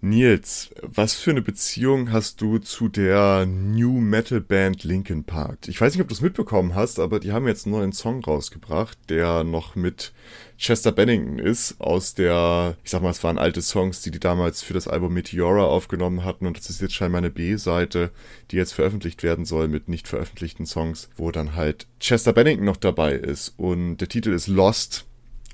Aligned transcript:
Nils, 0.00 0.70
was 0.80 1.14
für 1.14 1.32
eine 1.32 1.42
Beziehung 1.42 2.12
hast 2.12 2.40
du 2.40 2.58
zu 2.58 2.88
der 2.88 3.46
New 3.46 3.98
Metal 3.98 4.40
Band 4.40 4.84
Linkin 4.84 5.24
Park? 5.24 5.66
Ich 5.66 5.80
weiß 5.80 5.92
nicht, 5.92 6.00
ob 6.00 6.06
du 6.06 6.14
es 6.14 6.20
mitbekommen 6.20 6.76
hast, 6.76 7.00
aber 7.00 7.18
die 7.18 7.32
haben 7.32 7.48
jetzt 7.48 7.66
einen 7.66 7.74
neuen 7.74 7.92
Song 7.92 8.22
rausgebracht, 8.22 8.96
der 9.08 9.42
noch 9.42 9.74
mit 9.74 10.12
Chester 10.56 10.92
Bennington 10.92 11.40
ist, 11.40 11.80
aus 11.80 12.14
der, 12.14 12.76
ich 12.84 12.92
sag 12.92 13.02
mal, 13.02 13.10
es 13.10 13.24
waren 13.24 13.38
alte 13.38 13.60
Songs, 13.60 14.00
die 14.00 14.12
die 14.12 14.20
damals 14.20 14.62
für 14.62 14.72
das 14.72 14.86
Album 14.86 15.14
Meteora 15.14 15.64
aufgenommen 15.64 16.24
hatten 16.24 16.46
und 16.46 16.56
das 16.56 16.70
ist 16.70 16.80
jetzt 16.80 16.94
scheinbar 16.94 17.18
eine 17.18 17.30
B-Seite, 17.30 18.12
die 18.52 18.56
jetzt 18.56 18.74
veröffentlicht 18.74 19.24
werden 19.24 19.44
soll 19.44 19.66
mit 19.66 19.88
nicht 19.88 20.06
veröffentlichten 20.06 20.66
Songs, 20.66 21.08
wo 21.16 21.32
dann 21.32 21.56
halt 21.56 21.88
Chester 21.98 22.32
Bennington 22.32 22.66
noch 22.66 22.76
dabei 22.76 23.14
ist 23.14 23.54
und 23.56 23.96
der 23.96 24.08
Titel 24.08 24.32
ist 24.32 24.46
Lost, 24.46 25.06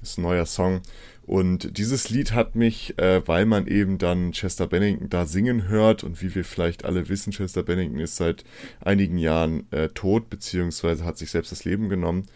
ist 0.02 0.18
ein 0.18 0.22
neuer 0.22 0.44
Song 0.44 0.82
und 1.26 1.78
dieses 1.78 2.10
Lied 2.10 2.32
hat 2.32 2.54
mich, 2.54 2.98
äh, 2.98 3.26
weil 3.26 3.46
man 3.46 3.66
eben 3.66 3.96
dann 3.98 4.32
Chester 4.32 4.66
Bennington 4.66 5.08
da 5.08 5.24
singen 5.24 5.68
hört 5.68 6.04
und 6.04 6.20
wie 6.22 6.34
wir 6.34 6.44
vielleicht 6.44 6.84
alle 6.84 7.08
wissen, 7.08 7.32
Chester 7.32 7.62
Bennington 7.62 7.98
ist 7.98 8.16
seit 8.16 8.44
einigen 8.80 9.16
Jahren 9.16 9.66
äh, 9.70 9.88
tot, 9.88 10.28
beziehungsweise 10.28 11.04
hat 11.04 11.16
sich 11.16 11.30
selbst 11.30 11.50
das 11.50 11.64
Leben 11.64 11.88
genommen. 11.88 12.26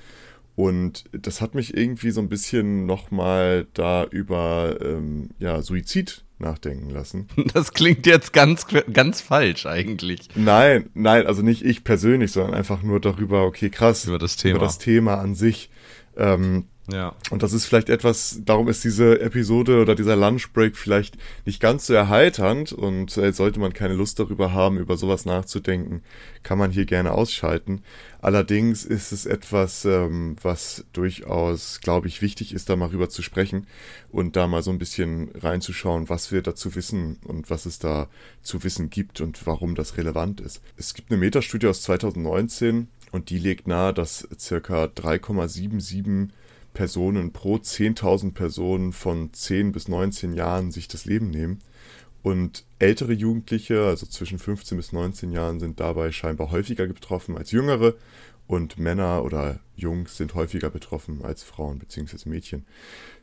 Und 0.56 1.04
das 1.12 1.40
hat 1.40 1.54
mich 1.54 1.76
irgendwie 1.76 2.10
so 2.10 2.20
ein 2.20 2.28
bisschen 2.28 2.86
nochmal 2.86 3.68
da 3.74 4.04
über 4.04 4.76
ähm, 4.80 5.30
ja, 5.38 5.62
Suizid 5.62 6.24
nachdenken 6.38 6.90
lassen. 6.90 7.28
Das 7.52 7.72
klingt 7.72 8.06
jetzt 8.06 8.32
ganz, 8.32 8.66
ganz 8.92 9.20
falsch 9.20 9.66
eigentlich. 9.66 10.28
Nein, 10.34 10.90
nein, 10.94 11.26
also 11.26 11.42
nicht 11.42 11.64
ich 11.64 11.84
persönlich, 11.84 12.32
sondern 12.32 12.54
einfach 12.54 12.82
nur 12.82 13.00
darüber, 13.00 13.44
okay, 13.44 13.70
krass. 13.70 14.06
Über 14.06 14.18
das 14.18 14.36
Thema. 14.36 14.56
Über 14.56 14.66
das 14.66 14.78
Thema 14.78 15.18
an 15.18 15.34
sich. 15.34 15.70
Ähm, 16.16 16.64
ja. 16.90 17.14
Und 17.30 17.42
das 17.42 17.52
ist 17.52 17.66
vielleicht 17.66 17.90
etwas, 17.90 18.40
darum 18.44 18.68
ist 18.68 18.82
diese 18.82 19.20
Episode 19.20 19.82
oder 19.82 19.94
dieser 19.94 20.16
Lunchbreak 20.16 20.76
vielleicht 20.76 21.18
nicht 21.44 21.60
ganz 21.60 21.86
so 21.86 21.92
erheiternd 21.92 22.72
und 22.72 23.16
äh, 23.18 23.32
sollte 23.32 23.60
man 23.60 23.74
keine 23.74 23.94
Lust 23.94 24.18
darüber 24.18 24.52
haben, 24.52 24.78
über 24.78 24.96
sowas 24.96 25.26
nachzudenken, 25.26 26.02
kann 26.42 26.56
man 26.56 26.70
hier 26.70 26.86
gerne 26.86 27.12
ausschalten. 27.12 27.82
Allerdings 28.20 28.84
ist 28.84 29.12
es 29.12 29.26
etwas, 29.26 29.84
ähm, 29.84 30.36
was 30.42 30.86
durchaus, 30.94 31.80
glaube 31.80 32.08
ich, 32.08 32.22
wichtig 32.22 32.54
ist, 32.54 32.70
da 32.70 32.76
mal 32.76 32.88
rüber 32.88 33.10
zu 33.10 33.22
sprechen 33.22 33.66
und 34.10 34.34
da 34.36 34.46
mal 34.46 34.62
so 34.62 34.70
ein 34.70 34.78
bisschen 34.78 35.30
reinzuschauen, 35.34 36.08
was 36.08 36.32
wir 36.32 36.40
dazu 36.40 36.74
wissen 36.74 37.18
und 37.24 37.50
was 37.50 37.66
es 37.66 37.78
da 37.78 38.08
zu 38.42 38.64
wissen 38.64 38.88
gibt 38.88 39.20
und 39.20 39.46
warum 39.46 39.74
das 39.74 39.98
relevant 39.98 40.40
ist. 40.40 40.62
Es 40.76 40.94
gibt 40.94 41.10
eine 41.10 41.20
Metastudie 41.20 41.66
aus 41.66 41.82
2019 41.82 42.88
und 43.12 43.30
die 43.30 43.38
legt 43.38 43.68
nahe, 43.68 43.92
dass 43.92 44.26
circa 44.38 44.84
3,77 44.84 46.30
Personen 46.74 47.32
pro 47.32 47.56
10.000 47.56 48.32
Personen 48.32 48.92
von 48.92 49.32
10 49.32 49.72
bis 49.72 49.88
19 49.88 50.32
Jahren 50.32 50.70
sich 50.70 50.88
das 50.88 51.04
Leben 51.04 51.30
nehmen. 51.30 51.58
Und 52.22 52.64
ältere 52.78 53.12
Jugendliche, 53.12 53.86
also 53.86 54.06
zwischen 54.06 54.38
15 54.38 54.76
bis 54.76 54.92
19 54.92 55.30
Jahren, 55.30 55.60
sind 55.60 55.80
dabei 55.80 56.12
scheinbar 56.12 56.50
häufiger 56.50 56.86
betroffen 56.86 57.36
als 57.36 57.52
jüngere. 57.52 57.94
Und 58.46 58.78
Männer 58.78 59.24
oder 59.24 59.60
Jungs 59.76 60.16
sind 60.16 60.34
häufiger 60.34 60.70
betroffen 60.70 61.22
als 61.22 61.42
Frauen 61.42 61.78
bzw. 61.78 62.28
Mädchen. 62.28 62.64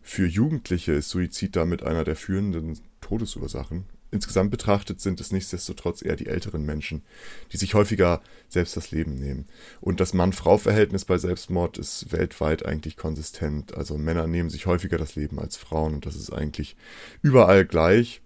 Für 0.02 0.28
Jugendliche 0.28 0.94
ist 0.94 1.10
Suizid 1.10 1.56
damit 1.56 1.82
einer 1.82 2.04
der 2.04 2.16
führenden 2.16 2.80
Todesursachen. 3.02 3.86
Insgesamt 4.16 4.50
betrachtet 4.50 5.02
sind 5.02 5.20
es 5.20 5.34
nichtsdestotrotz 5.34 6.02
eher 6.02 6.16
die 6.16 6.28
älteren 6.28 6.66
Menschen, 6.66 7.04
die 7.52 7.58
sich 7.58 7.74
häufiger 7.74 8.22
selbst 8.48 8.78
das 8.78 8.92
Leben 8.92 9.16
nehmen. 9.16 9.46
Und 9.82 10.00
das 10.00 10.14
Mann-Frau-Verhältnis 10.14 11.04
bei 11.04 11.18
Selbstmord 11.18 11.78
ist 11.78 12.14
weltweit 12.14 12.66
eigentlich 12.66 12.96
konsistent. 12.96 13.76
Also 13.76 13.98
Männer 13.98 14.26
nehmen 14.26 14.50
sich 14.50 14.68
häufiger 14.68 14.98
das 14.98 15.18
Leben 15.18 15.38
als 15.38 15.58
Frauen 15.58 15.96
und 15.96 16.06
das 16.06 16.16
ist 16.16 16.32
eigentlich 16.32 16.78
überall 17.24 17.66
gleich. 17.66 18.22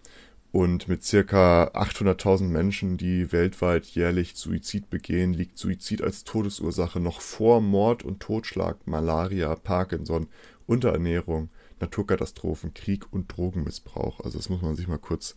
Und 0.51 0.87
mit 0.87 1.03
circa 1.03 1.71
800.000 1.73 2.43
Menschen, 2.43 2.97
die 2.97 3.31
weltweit 3.31 3.87
jährlich 3.87 4.33
Suizid 4.35 4.91
begehen, 4.91 5.33
liegt 5.33 5.57
Suizid 5.57 6.03
als 6.03 6.23
Todesursache 6.23 6.99
noch 6.99 7.19
vor 7.19 7.61
Mord 7.61 8.03
und 8.03 8.19
Totschlag, 8.19 8.85
Malaria, 8.85 9.55
Parkinson, 9.55 10.27
Unterernährung, 10.67 11.49
Naturkatastrophen, 11.79 12.75
Krieg 12.75 13.11
und 13.11 13.35
Drogenmissbrauch. 13.35 14.19
Also 14.19 14.37
das 14.37 14.49
muss 14.49 14.61
man 14.61 14.75
sich 14.75 14.87
mal 14.87 14.99
kurz 14.99 15.35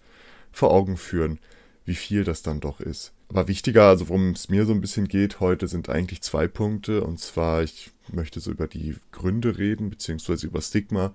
vor 0.53 0.71
Augen 0.71 0.97
führen, 0.97 1.39
wie 1.85 1.95
viel 1.95 2.25
das 2.25 2.43
dann 2.43 2.61
doch 2.61 2.81
ist. 2.81 3.13
Aber 3.29 3.49
wichtiger, 3.49 3.89
also 3.89 4.09
worum 4.09 4.31
es 4.33 4.49
mir 4.49 4.67
so 4.67 4.73
ein 4.73 4.81
bisschen 4.81 5.09
geht 5.09 5.41
heute, 5.41 5.67
sind 5.67 5.89
eigentlich 5.89 6.21
zwei 6.21 6.47
Punkte. 6.47 7.03
Und 7.03 7.19
zwar, 7.19 7.63
ich 7.63 7.91
möchte 8.13 8.41
so 8.41 8.51
über 8.51 8.67
die 8.67 8.97
Gründe 9.11 9.57
reden, 9.57 9.89
beziehungsweise 9.89 10.47
über 10.47 10.61
Stigma 10.61 11.15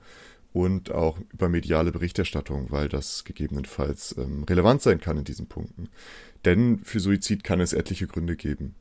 und 0.52 0.92
auch 0.92 1.20
über 1.32 1.50
mediale 1.50 1.92
Berichterstattung, 1.92 2.72
weil 2.72 2.90
das 2.90 3.24
gegebenenfalls 3.24 4.16
ähm, 4.18 4.44
relevant 4.44 4.82
sein 4.82 5.00
kann 5.00 5.18
in 5.18 5.24
diesen 5.26 5.46
Punkten. 5.46 5.90
Denn 6.46 6.80
für 6.84 7.00
Suizid 7.00 7.44
kann 7.44 7.60
es 7.60 7.74
etliche 7.74 8.08
Gründe 8.08 8.36
geben. 8.36 8.74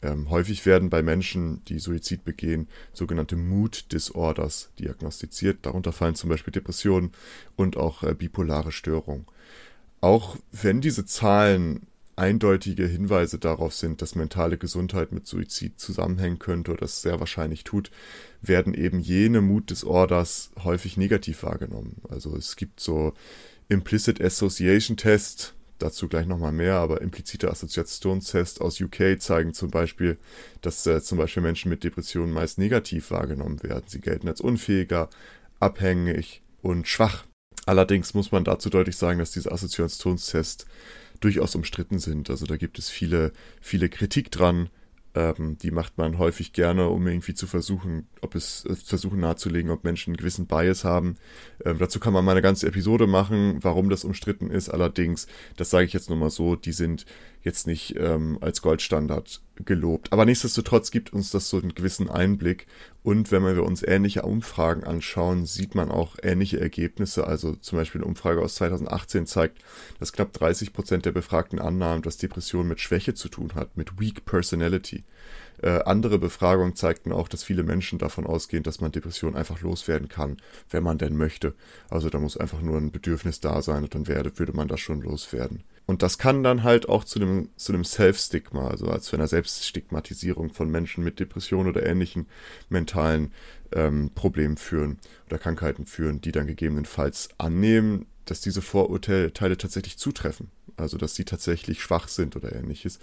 Ähm, 0.00 0.30
häufig 0.30 0.66
werden 0.66 0.90
bei 0.90 1.02
Menschen, 1.02 1.62
die 1.66 1.78
Suizid 1.78 2.24
begehen, 2.24 2.68
sogenannte 2.92 3.36
Mood 3.36 3.92
Disorders 3.92 4.70
diagnostiziert. 4.78 5.58
Darunter 5.62 5.92
fallen 5.92 6.14
zum 6.14 6.30
Beispiel 6.30 6.52
Depressionen 6.52 7.12
und 7.54 7.76
auch 7.76 8.02
äh, 8.02 8.14
bipolare 8.14 8.72
Störungen. 8.72 9.26
Auch 10.02 10.36
wenn 10.50 10.80
diese 10.80 11.06
Zahlen 11.06 11.86
eindeutige 12.16 12.86
Hinweise 12.86 13.38
darauf 13.38 13.72
sind, 13.72 14.02
dass 14.02 14.16
mentale 14.16 14.58
Gesundheit 14.58 15.12
mit 15.12 15.28
Suizid 15.28 15.78
zusammenhängen 15.78 16.40
könnte 16.40 16.72
oder 16.72 16.80
das 16.80 17.02
sehr 17.02 17.20
wahrscheinlich 17.20 17.62
tut, 17.62 17.92
werden 18.42 18.74
eben 18.74 18.98
jene 18.98 19.40
Mood 19.40 19.70
Disorders 19.70 20.50
häufig 20.64 20.96
negativ 20.96 21.44
wahrgenommen. 21.44 22.02
Also 22.08 22.36
es 22.36 22.56
gibt 22.56 22.80
so 22.80 23.14
Implicit 23.68 24.20
Association 24.20 24.96
Test, 24.96 25.54
dazu 25.78 26.08
gleich 26.08 26.26
nochmal 26.26 26.52
mehr, 26.52 26.74
aber 26.74 27.00
implizite 27.00 27.48
Assoziationstests 27.48 28.60
aus 28.60 28.80
UK 28.80 29.20
zeigen 29.20 29.54
zum 29.54 29.70
Beispiel, 29.70 30.18
dass 30.62 30.84
äh, 30.84 31.00
zum 31.00 31.16
Beispiel 31.16 31.44
Menschen 31.44 31.68
mit 31.68 31.84
Depressionen 31.84 32.32
meist 32.32 32.58
negativ 32.58 33.12
wahrgenommen 33.12 33.62
werden. 33.62 33.84
Sie 33.86 34.00
gelten 34.00 34.26
als 34.26 34.40
unfähiger, 34.40 35.08
abhängig 35.60 36.42
und 36.60 36.88
schwach. 36.88 37.24
Allerdings 37.66 38.14
muss 38.14 38.32
man 38.32 38.44
dazu 38.44 38.70
deutlich 38.70 38.96
sagen, 38.96 39.18
dass 39.18 39.30
diese 39.30 39.52
Assoziationstests 39.52 40.66
durchaus 41.20 41.54
umstritten 41.54 41.98
sind. 41.98 42.28
Also 42.30 42.46
da 42.46 42.56
gibt 42.56 42.78
es 42.78 42.88
viele, 42.88 43.32
viele 43.60 43.88
Kritik 43.88 44.30
dran. 44.30 44.68
Ähm, 45.14 45.58
die 45.58 45.70
macht 45.70 45.98
man 45.98 46.18
häufig 46.18 46.52
gerne, 46.54 46.88
um 46.88 47.06
irgendwie 47.06 47.34
zu 47.34 47.46
versuchen, 47.46 48.08
ob 48.22 48.34
es 48.34 48.64
äh, 48.64 48.74
versuchen 48.74 49.20
nahezulegen, 49.20 49.70
ob 49.70 49.84
Menschen 49.84 50.10
einen 50.10 50.16
gewissen 50.16 50.46
Bias 50.46 50.84
haben. 50.84 51.16
Ähm, 51.64 51.78
dazu 51.78 52.00
kann 52.00 52.14
man 52.14 52.24
mal 52.24 52.32
eine 52.32 52.42
ganze 52.42 52.66
Episode 52.66 53.06
machen, 53.06 53.58
warum 53.60 53.90
das 53.90 54.04
umstritten 54.04 54.50
ist. 54.50 54.70
Allerdings, 54.70 55.26
das 55.56 55.70
sage 55.70 55.84
ich 55.84 55.92
jetzt 55.92 56.08
nur 56.08 56.18
mal 56.18 56.30
so, 56.30 56.56
die 56.56 56.72
sind 56.72 57.04
jetzt 57.42 57.66
nicht 57.66 57.96
ähm, 57.98 58.38
als 58.40 58.62
Goldstandard 58.62 59.40
gelobt. 59.64 60.12
Aber 60.12 60.24
nichtsdestotrotz 60.24 60.90
gibt 60.90 61.12
uns 61.12 61.30
das 61.30 61.48
so 61.48 61.58
einen 61.58 61.74
gewissen 61.74 62.08
Einblick. 62.08 62.66
Und 63.02 63.32
wenn 63.32 63.44
wir 63.44 63.64
uns 63.64 63.82
ähnliche 63.82 64.22
Umfragen 64.22 64.84
anschauen, 64.84 65.44
sieht 65.44 65.74
man 65.74 65.90
auch 65.90 66.16
ähnliche 66.22 66.60
Ergebnisse. 66.60 67.26
Also 67.26 67.56
zum 67.56 67.78
Beispiel 67.78 68.00
eine 68.00 68.08
Umfrage 68.08 68.40
aus 68.40 68.54
2018 68.56 69.26
zeigt, 69.26 69.58
dass 69.98 70.12
knapp 70.12 70.32
30 70.32 70.72
Prozent 70.72 71.04
der 71.04 71.12
Befragten 71.12 71.58
annahmen, 71.58 72.02
dass 72.02 72.16
Depression 72.16 72.68
mit 72.68 72.80
Schwäche 72.80 73.14
zu 73.14 73.28
tun 73.28 73.54
hat, 73.54 73.76
mit 73.76 73.98
Weak 73.98 74.24
Personality. 74.24 75.04
Äh, 75.62 75.80
andere 75.84 76.18
Befragungen 76.18 76.74
zeigten 76.74 77.12
auch, 77.12 77.28
dass 77.28 77.44
viele 77.44 77.62
Menschen 77.62 77.98
davon 77.98 78.26
ausgehen, 78.26 78.62
dass 78.62 78.80
man 78.80 78.92
Depressionen 78.92 79.36
einfach 79.36 79.60
loswerden 79.60 80.08
kann, 80.08 80.38
wenn 80.70 80.82
man 80.82 80.98
denn 80.98 81.16
möchte. 81.16 81.54
Also 81.90 82.08
da 82.08 82.18
muss 82.18 82.36
einfach 82.36 82.62
nur 82.62 82.78
ein 82.78 82.90
Bedürfnis 82.90 83.40
da 83.40 83.62
sein 83.62 83.84
und 83.84 83.94
dann 83.94 84.08
werde, 84.08 84.38
würde 84.38 84.52
man 84.52 84.68
das 84.68 84.80
schon 84.80 85.02
loswerden. 85.02 85.62
Und 85.92 86.00
das 86.02 86.16
kann 86.16 86.42
dann 86.42 86.62
halt 86.62 86.88
auch 86.88 87.04
zu 87.04 87.20
einem, 87.20 87.50
zu 87.56 87.70
einem 87.70 87.84
Self-Stigma, 87.84 88.66
also 88.66 88.86
als 88.86 89.04
zu 89.04 89.14
einer 89.14 89.28
Selbststigmatisierung 89.28 90.50
von 90.50 90.70
Menschen 90.70 91.04
mit 91.04 91.20
Depressionen 91.20 91.68
oder 91.68 91.84
ähnlichen 91.84 92.28
mentalen 92.70 93.30
ähm, 93.72 94.10
Problemen 94.14 94.56
führen 94.56 94.98
oder 95.26 95.36
Krankheiten 95.36 95.84
führen, 95.84 96.22
die 96.22 96.32
dann 96.32 96.46
gegebenenfalls 96.46 97.28
annehmen, 97.36 98.06
dass 98.24 98.40
diese 98.40 98.62
Vorurteile 98.62 99.58
tatsächlich 99.58 99.98
zutreffen. 99.98 100.50
Also 100.78 100.96
dass 100.96 101.14
sie 101.14 101.26
tatsächlich 101.26 101.82
schwach 101.82 102.08
sind 102.08 102.36
oder 102.36 102.56
ähnliches. 102.56 102.98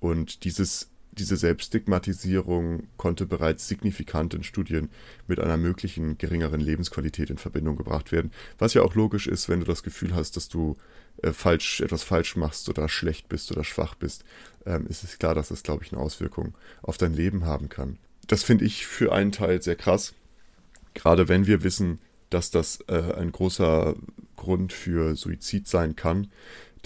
Und 0.00 0.42
dieses 0.42 0.90
diese 1.18 1.36
Selbststigmatisierung 1.36 2.88
konnte 2.96 3.26
bereits 3.26 3.68
signifikant 3.68 4.34
in 4.34 4.42
Studien 4.42 4.88
mit 5.26 5.40
einer 5.40 5.56
möglichen 5.56 6.18
geringeren 6.18 6.60
Lebensqualität 6.60 7.30
in 7.30 7.38
Verbindung 7.38 7.76
gebracht 7.76 8.12
werden. 8.12 8.32
Was 8.58 8.74
ja 8.74 8.82
auch 8.82 8.94
logisch 8.94 9.26
ist, 9.26 9.48
wenn 9.48 9.60
du 9.60 9.66
das 9.66 9.82
Gefühl 9.82 10.14
hast, 10.14 10.36
dass 10.36 10.48
du 10.48 10.76
äh, 11.22 11.32
falsch, 11.32 11.80
etwas 11.80 12.02
falsch 12.02 12.36
machst 12.36 12.68
oder 12.68 12.88
schlecht 12.88 13.28
bist 13.28 13.52
oder 13.52 13.64
schwach 13.64 13.94
bist, 13.94 14.24
ähm, 14.66 14.86
ist 14.86 15.04
es 15.04 15.18
klar, 15.18 15.34
dass 15.34 15.48
das, 15.48 15.62
glaube 15.62 15.84
ich, 15.84 15.92
eine 15.92 16.00
Auswirkung 16.00 16.54
auf 16.82 16.98
dein 16.98 17.14
Leben 17.14 17.44
haben 17.44 17.68
kann. 17.68 17.98
Das 18.26 18.42
finde 18.42 18.64
ich 18.64 18.86
für 18.86 19.12
einen 19.12 19.32
Teil 19.32 19.62
sehr 19.62 19.76
krass. 19.76 20.14
Gerade 20.94 21.28
wenn 21.28 21.46
wir 21.46 21.62
wissen, 21.62 21.98
dass 22.30 22.50
das 22.50 22.80
äh, 22.88 23.14
ein 23.16 23.32
großer 23.32 23.94
Grund 24.36 24.72
für 24.72 25.14
Suizid 25.16 25.68
sein 25.68 25.96
kann, 25.96 26.28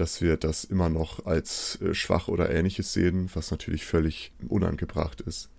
dass 0.01 0.21
wir 0.23 0.37
das 0.37 0.65
immer 0.65 0.89
noch 0.89 1.27
als 1.27 1.79
äh, 1.83 1.95
schwach 1.95 2.29
oder 2.29 2.51
ähnliches 2.51 2.93
sehen, 2.93 3.31
was 3.35 3.51
natürlich 3.51 3.85
völlig 3.85 4.33
unangebracht 4.49 5.21
ist. 5.21 5.51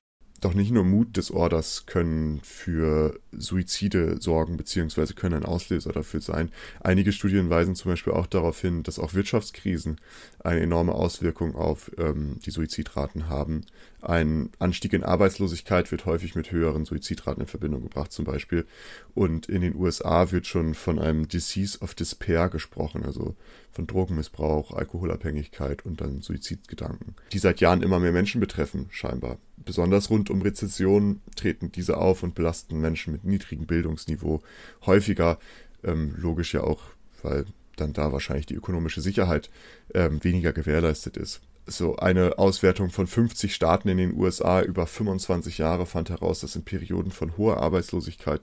Doch 0.42 0.54
nicht 0.54 0.72
nur 0.72 0.86
Mutdisorders 0.86 1.86
können 1.86 2.40
für 2.44 3.20
Suizide 3.34 4.22
sorgen, 4.22 4.56
beziehungsweise 4.56 5.14
können 5.14 5.36
ein 5.36 5.46
Auslöser 5.46 5.92
dafür 5.92 6.22
sein. 6.22 6.50
Einige 6.80 7.12
Studien 7.12 7.50
weisen 7.50 7.76
zum 7.76 7.92
Beispiel 7.92 8.14
auch 8.14 8.26
darauf 8.26 8.62
hin, 8.62 8.84
dass 8.84 9.00
auch 9.00 9.14
Wirtschaftskrisen 9.14 10.00
eine 10.42 10.62
enorme 10.62 10.94
Auswirkung 10.94 11.56
auf 11.56 11.92
ähm, 11.98 12.38
die 12.46 12.52
Suizidraten 12.52 13.28
haben. 13.28 13.66
Ein 14.02 14.50
Anstieg 14.60 14.94
in 14.94 15.04
Arbeitslosigkeit 15.04 15.92
wird 15.92 16.06
häufig 16.06 16.36
mit 16.36 16.52
höheren 16.52 16.86
Suizidraten 16.86 17.42
in 17.42 17.48
Verbindung 17.48 17.82
gebracht, 17.82 18.14
zum 18.14 18.24
Beispiel. 18.24 18.66
Und 19.14 19.50
in 19.50 19.62
den 19.62 19.76
USA 19.76 20.32
wird 20.32 20.48
schon 20.48 20.74
von 20.74 21.00
einem 21.00 21.28
Disease 21.28 21.80
of 21.80 21.96
Despair 21.96 22.48
gesprochen, 22.48 23.04
also 23.04 23.36
von 23.72 23.88
Drogenmissbrauch, 23.88 24.74
Alkoholabhängigkeit 24.74 25.86
und 25.86 26.02
dann 26.02 26.22
Suizidgedanken, 26.22 27.16
die 27.32 27.40
seit 27.40 27.62
Jahren 27.62 27.82
immer 27.82 28.00
mehr 28.00 28.12
Menschen 28.12 28.42
betreffen, 28.42 28.88
scheinbar. 28.90 29.38
Besonders 29.58 30.10
rund 30.10 30.30
um 30.30 30.42
Rezession 30.42 31.22
treten 31.36 31.72
diese 31.72 31.98
auf 31.98 32.24
und 32.24 32.36
belasten 32.36 32.80
Menschen 32.80 33.14
mit 33.14 33.24
niedrigem 33.24 33.66
Bildungsniveau 33.66 34.42
häufiger, 34.86 35.38
ähm, 35.84 36.16
logisch 36.18 36.54
ja 36.54 36.62
auch, 36.62 36.82
weil 37.22 37.46
dann 37.76 37.94
da 37.94 38.12
wahrscheinlich 38.12 38.46
die 38.46 38.56
ökonomische 38.56 39.02
Sicherheit 39.02 39.50
ähm, 39.94 40.24
weniger 40.24 40.54
gewährleistet 40.54 41.18
ist. 41.18 41.42
So 41.66 41.98
eine 41.98 42.40
Auswertung 42.40 42.90
von 42.90 43.06
50 43.06 43.54
Staaten 43.54 43.90
in 43.90 43.98
den 43.98 44.18
USA 44.18 44.62
über 44.62 44.88
25 44.88 45.60
Jahre 45.60 45.86
fand 45.86 46.10
heraus, 46.10 46.40
dass 46.40 46.56
in 46.56 46.64
Perioden 46.64 47.12
von 47.12 47.38
hoher 47.38 47.58
Arbeitslosigkeit 47.58 48.42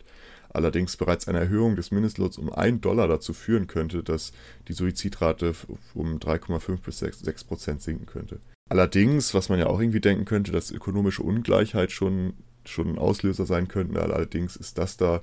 allerdings 0.56 0.96
bereits 0.96 1.28
eine 1.28 1.38
Erhöhung 1.38 1.76
des 1.76 1.90
Mindestlohns 1.90 2.38
um 2.38 2.52
1 2.52 2.80
Dollar 2.80 3.06
dazu 3.06 3.32
führen 3.32 3.66
könnte, 3.66 4.02
dass 4.02 4.32
die 4.68 4.72
Suizidrate 4.72 5.54
um 5.94 6.18
3,5 6.18 6.80
bis 6.82 6.98
6 6.98 7.44
Prozent 7.44 7.82
sinken 7.82 8.06
könnte. 8.06 8.40
Allerdings, 8.68 9.34
was 9.34 9.48
man 9.48 9.58
ja 9.58 9.66
auch 9.66 9.80
irgendwie 9.80 10.00
denken 10.00 10.24
könnte, 10.24 10.50
dass 10.50 10.72
ökonomische 10.72 11.22
Ungleichheit 11.22 11.92
schon, 11.92 12.34
schon 12.64 12.88
ein 12.88 12.98
Auslöser 12.98 13.46
sein 13.46 13.68
könnte, 13.68 14.02
allerdings 14.02 14.56
ist 14.56 14.78
das 14.78 14.96
da, 14.96 15.22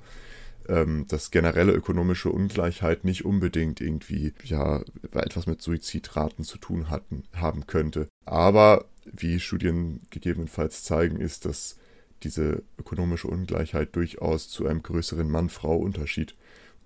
ähm, 0.68 1.04
dass 1.08 1.30
generelle 1.30 1.72
ökonomische 1.72 2.30
Ungleichheit 2.30 3.04
nicht 3.04 3.26
unbedingt 3.26 3.82
irgendwie 3.82 4.32
ja 4.44 4.82
etwas 5.12 5.46
mit 5.46 5.60
Suizidraten 5.60 6.44
zu 6.44 6.56
tun 6.56 6.88
hatten, 6.88 7.24
haben 7.34 7.66
könnte. 7.66 8.08
Aber 8.24 8.86
wie 9.04 9.40
Studien 9.40 10.00
gegebenenfalls 10.08 10.84
zeigen, 10.84 11.20
ist, 11.20 11.44
dass 11.44 11.76
diese 12.24 12.62
ökonomische 12.78 13.28
Ungleichheit 13.28 13.94
durchaus 13.94 14.48
zu 14.48 14.66
einem 14.66 14.82
größeren 14.82 15.30
Mann-Frau-Unterschied 15.30 16.34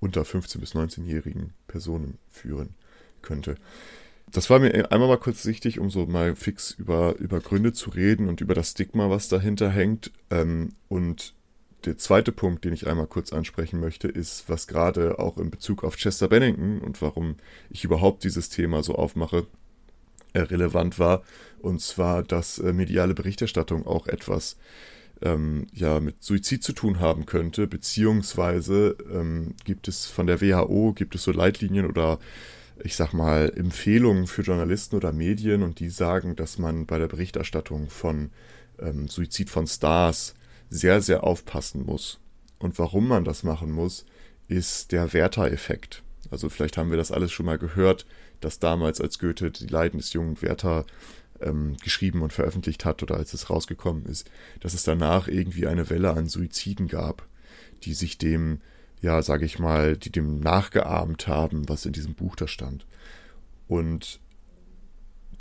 unter 0.01 0.23
15- 0.23 0.59
bis 0.59 0.75
19-jährigen 0.75 1.55
Personen 1.67 2.19
führen 2.31 2.75
könnte. 3.23 3.57
Das 4.31 4.51
war 4.51 4.59
mir 4.59 4.93
einmal 4.93 5.09
mal 5.09 5.19
kurz 5.19 5.47
wichtig, 5.47 5.79
um 5.79 5.91
so 5.91 6.07
mal 6.07 6.37
fix 6.37 6.73
über, 6.73 7.17
über 7.17 7.41
Gründe 7.41 7.73
zu 7.73 7.91
reden 7.91 8.29
und 8.29 8.41
über 8.41 8.55
das 8.55 8.73
Stigma, 8.73 9.09
was 9.09 9.29
dahinter 9.29 9.71
hängt. 9.71 10.13
Ähm, 10.31 10.75
und 10.89 11.35
der 11.85 11.97
zweite 11.97 12.33
Punkt, 12.33 12.65
den 12.65 12.73
ich 12.73 12.87
einmal 12.87 13.07
kurz 13.07 13.33
ansprechen 13.33 13.81
möchte, 13.81 14.09
ist, 14.09 14.49
was 14.49 14.67
gerade 14.67 15.19
auch 15.19 15.39
in 15.39 15.51
Bezug 15.51 15.85
auf 15.85 15.97
Chester 15.97 16.29
Bennington 16.29 16.81
und 16.81 17.01
warum 17.01 17.37
ich 17.71 17.85
überhaupt 17.85 18.25
dieses 18.25 18.51
Thema 18.51 18.83
so 18.83 18.97
aufmache, 18.97 19.47
äh, 20.35 20.41
relevant 20.41 20.99
war. 20.99 21.23
Und 21.61 21.81
zwar, 21.81 22.23
dass 22.23 22.59
äh, 22.59 22.73
mediale 22.73 23.15
Berichterstattung 23.15 23.87
auch 23.87 24.07
etwas 24.07 24.59
ähm, 25.23 25.67
ja 25.73 26.01
mit 26.01 26.23
Suizid 26.23 26.63
zu 26.63 26.73
tun 26.73 27.01
haben 27.01 27.27
könnte, 27.27 27.67
beziehungsweise 27.67 28.97
ähm, 29.13 29.55
gibt 29.65 29.89
es 29.89 30.07
von 30.07 30.27
der 30.27 30.41
WHO, 30.41 30.93
gibt 30.93 31.15
es 31.15 31.25
so 31.25 31.33
Leitlinien 31.33 31.87
oder 31.87 32.19
ich 32.85 32.97
sag 32.97 33.13
mal, 33.13 33.53
Empfehlungen 33.57 34.27
für 34.27 34.43
Journalisten 34.43 34.97
oder 34.97 35.13
Medien 35.13 35.63
und 35.63 35.81
die 35.81 35.91
sagen, 35.91 36.37
dass 36.37 36.59
man 36.59 36.87
bei 36.87 36.99
der 36.99 37.09
Berichterstattung 37.09 37.89
von 37.89 38.31
ähm, 38.79 39.09
Suizid 39.09 39.51
von 39.51 39.67
Stars 39.67 40.35
sehr, 40.71 41.01
sehr 41.01 41.25
aufpassen 41.25 41.85
muss. 41.85 42.21
Und 42.59 42.79
warum 42.79 43.09
man 43.09 43.25
das 43.25 43.43
machen 43.43 43.71
muss, 43.71 44.05
ist 44.49 44.93
der 44.93 45.13
Werther-Effekt. 45.13 46.03
Also 46.31 46.49
vielleicht 46.49 46.77
haben 46.77 46.91
wir 46.91 46.97
das 46.97 47.13
alles 47.13 47.33
schon 47.33 47.47
mal 47.47 47.59
gehört, 47.59 48.07
dass 48.41 48.59
damals, 48.59 49.01
als 49.01 49.19
Goethe 49.19 49.51
die 49.51 49.67
Leiden 49.67 49.99
des 49.99 50.13
jungen 50.13 50.41
Werther 50.43 50.85
ähm, 51.41 51.77
geschrieben 51.83 52.23
und 52.23 52.33
veröffentlicht 52.33 52.85
hat 52.85 53.03
oder 53.03 53.17
als 53.17 53.35
es 53.35 53.51
rausgekommen 53.51 54.07
ist, 54.07 54.31
dass 54.61 54.75
es 54.75 54.83
danach 54.83 55.29
irgendwie 55.29 55.67
eine 55.67 55.91
Welle 55.91 56.13
an 56.13 56.29
Suiziden 56.29 56.89
gab, 56.89 57.27
die 57.85 57.95
sich 57.95 58.19
dem 58.19 58.61
ja, 59.01 59.23
sage 59.23 59.45
ich 59.45 59.59
mal, 59.59 59.97
die 59.97 60.11
dem 60.11 60.41
nachgeahmt 60.41 61.29
haben, 61.29 61.69
was 61.69 61.87
in 61.87 61.93
diesem 61.93 62.15
Buch 62.15 62.37
da 62.37 62.49
stand. 62.49 62.87
Und 63.69 64.21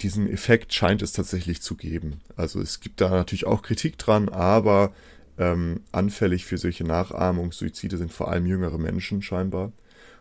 diesen 0.02 0.30
Effekt 0.30 0.74
scheint 0.74 1.02
es 1.02 1.12
tatsächlich 1.12 1.62
zu 1.62 1.76
geben. 1.76 2.22
Also 2.36 2.62
es 2.62 2.82
gibt 2.82 3.02
da 3.02 3.10
natürlich 3.10 3.48
auch 3.48 3.64
Kritik 3.64 3.98
dran, 3.98 4.30
aber 4.30 4.94
ähm, 5.40 5.82
anfällig 5.92 6.46
für 6.46 6.58
solche 6.58 6.84
Nachahmungssuizide 6.84 7.98
sind 7.98 8.14
vor 8.14 8.30
allem 8.30 8.46
jüngere 8.46 8.78
Menschen 8.78 9.22
scheinbar. 9.22 9.72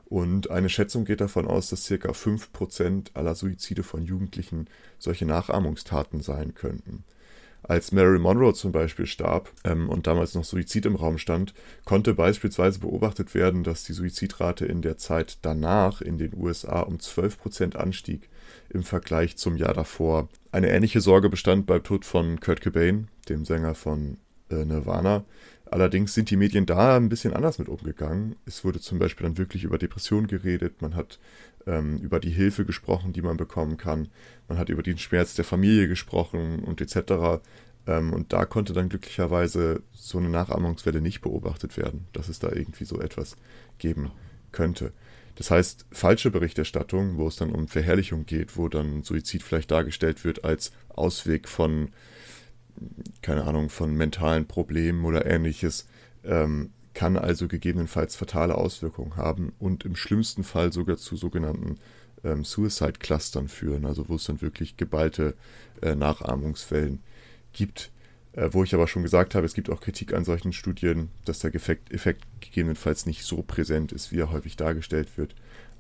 Und 0.09 0.51
eine 0.51 0.69
Schätzung 0.69 1.05
geht 1.05 1.21
davon 1.21 1.47
aus, 1.47 1.69
dass 1.71 1.85
circa 1.85 2.11
5% 2.13 3.09
aller 3.15 3.35
Suizide 3.35 3.83
von 3.83 4.05
Jugendlichen 4.05 4.69
solche 4.99 5.27
Nachahmungstaten 5.27 6.21
sein 6.21 6.55
könnten. 6.55 7.05
Als 7.69 7.91
Mary 7.91 8.21
Monroe 8.21 8.55
zum 8.55 8.71
Beispiel 8.71 9.07
starb 9.07 9.51
ähm, 9.65 9.89
und 9.89 10.07
damals 10.07 10.37
noch 10.37 10.45
Suizid 10.45 10.87
im 10.87 10.95
Raum 10.95 11.19
stand, 11.19 11.53
konnte 11.85 12.15
beispielsweise 12.15 12.79
beobachtet 12.79 13.35
werden, 13.35 13.65
dass 13.65 13.83
die 13.83 13.93
Suizidrate 13.93 14.67
in 14.67 14.83
der 14.83 14.99
Zeit 14.99 15.39
danach 15.43 16.01
in 16.01 16.17
den 16.17 16.33
USA 16.37 16.81
um 16.81 16.99
12% 16.99 17.75
anstieg 17.75 18.29
im 18.69 18.85
Vergleich 18.85 19.37
zum 19.37 19.57
Jahr 19.57 19.75
davor. 19.75 20.29
Eine 20.53 20.71
ähnliche 20.71 21.01
Sorge 21.01 21.29
bestand 21.29 21.67
beim 21.67 21.83
Tod 21.83 22.05
von 22.05 22.39
Kurt 22.39 22.61
Cobain, 22.61 23.09
dem 23.29 23.45
Sänger 23.45 23.75
von 23.75 24.19
äh, 24.51 24.65
Nirvana. 24.65 25.25
Allerdings 25.77 26.15
sind 26.15 26.31
die 26.31 26.39
Medien 26.39 26.65
da 26.65 26.97
ein 26.97 27.11
bisschen 27.11 27.35
anders 27.35 27.59
mit 27.59 27.69
umgegangen. 27.69 28.37
Es 28.47 28.65
wurde 28.65 28.81
zum 28.81 28.99
Beispiel 28.99 29.27
dann 29.27 29.37
wirklich 29.37 29.63
über 29.63 29.77
Depressionen 29.77 30.27
geredet, 30.27 30.81
man 30.81 30.95
hat 30.95 31.19
ähm, 31.67 31.99
über 31.99 32.19
die 32.19 32.31
Hilfe 32.31 32.65
gesprochen, 32.65 33.13
die 33.13 33.21
man 33.21 33.37
bekommen 33.37 33.77
kann, 33.77 34.09
man 34.49 34.57
hat 34.57 34.71
über 34.71 34.83
den 34.83 34.97
Schmerz 34.97 35.35
der 35.35 35.45
Familie 35.45 35.87
gesprochen 35.87 36.61
und 36.61 36.81
etc. 36.81 37.43
Ähm, 37.87 38.15
und 38.15 38.33
da 38.33 38.47
konnte 38.47 38.73
dann 38.73 38.89
glücklicherweise 38.89 39.83
so 39.93 40.17
eine 40.17 40.31
Nachahmungswelle 40.31 41.03
nicht 41.03 41.21
beobachtet 41.21 41.77
werden, 41.77 42.07
dass 42.15 42.31
es 42.31 42.39
da 42.39 42.49
irgendwie 42.51 42.87
so 42.87 42.99
etwas 42.99 43.37
geben 43.77 44.13
könnte. 44.53 44.93
Das 45.35 45.51
heißt, 45.51 45.85
falsche 45.93 46.31
Berichterstattung, 46.31 47.19
wo 47.19 47.29
es 47.29 47.37
dann 47.37 47.53
um 47.53 47.69
Verherrlichung 47.69 48.25
geht, 48.25 48.57
wo 48.57 48.71
dann 48.71 49.03
Suizid 49.03 49.43
vielleicht 49.43 49.71
dargestellt 49.71 50.25
wird 50.25 50.43
als 50.43 50.73
Ausweg 50.89 51.51
von 51.51 51.91
keine 53.23 53.45
Ahnung, 53.45 53.69
von 53.71 53.95
mentalen 53.95 54.47
Problemen 54.47 55.05
oder 55.05 55.27
ähnliches, 55.27 55.87
ähm, 56.25 56.71
kann 56.95 57.17
also 57.17 57.47
gegebenenfalls 57.47 58.17
fatale 58.17 58.55
Auswirkungen 58.55 59.17
haben 59.17 59.53
und 59.59 59.85
im 59.85 59.97
schlimmsten 59.97 60.45
Fall 60.45 60.73
sogar 60.73 60.97
zu 60.97 61.17
sogenannten 61.17 61.79
ähm, 62.25 62.45
Suicide-Clustern 62.45 63.49
führen, 63.49 63.85
also 63.85 64.09
wo 64.09 64.15
es 64.15 64.25
dann 64.25 64.41
wirklich 64.41 64.77
geballte 64.77 65.35
äh, 65.83 65.95
Nachahmungswellen 65.95 67.03
gibt. 67.53 67.91
Äh, 68.33 68.51
wo 68.53 68.65
ich 68.65 68.75
aber 68.75 68.87
schon 68.87 69.03
gesagt 69.03 69.35
habe, 69.35 69.47
es 69.47 69.55
gibt 69.55 69.71
auch 69.71 69.81
Kritik 69.81 70.15
an 70.15 70.25
solchen 70.25 70.53
Studien, 70.53 71.11
dass 71.25 71.39
der 71.41 71.55
Effekt, 71.55 71.93
Effekt 71.93 72.25
gegebenenfalls 72.41 73.07
nicht 73.07 73.25
so 73.25 73.43
präsent 73.43 73.93
ist, 73.93 74.13
wie 74.13 74.21
er 74.21 74.31
häufig 74.31 74.57
dargestellt 74.57 75.17
wird. 75.17 75.35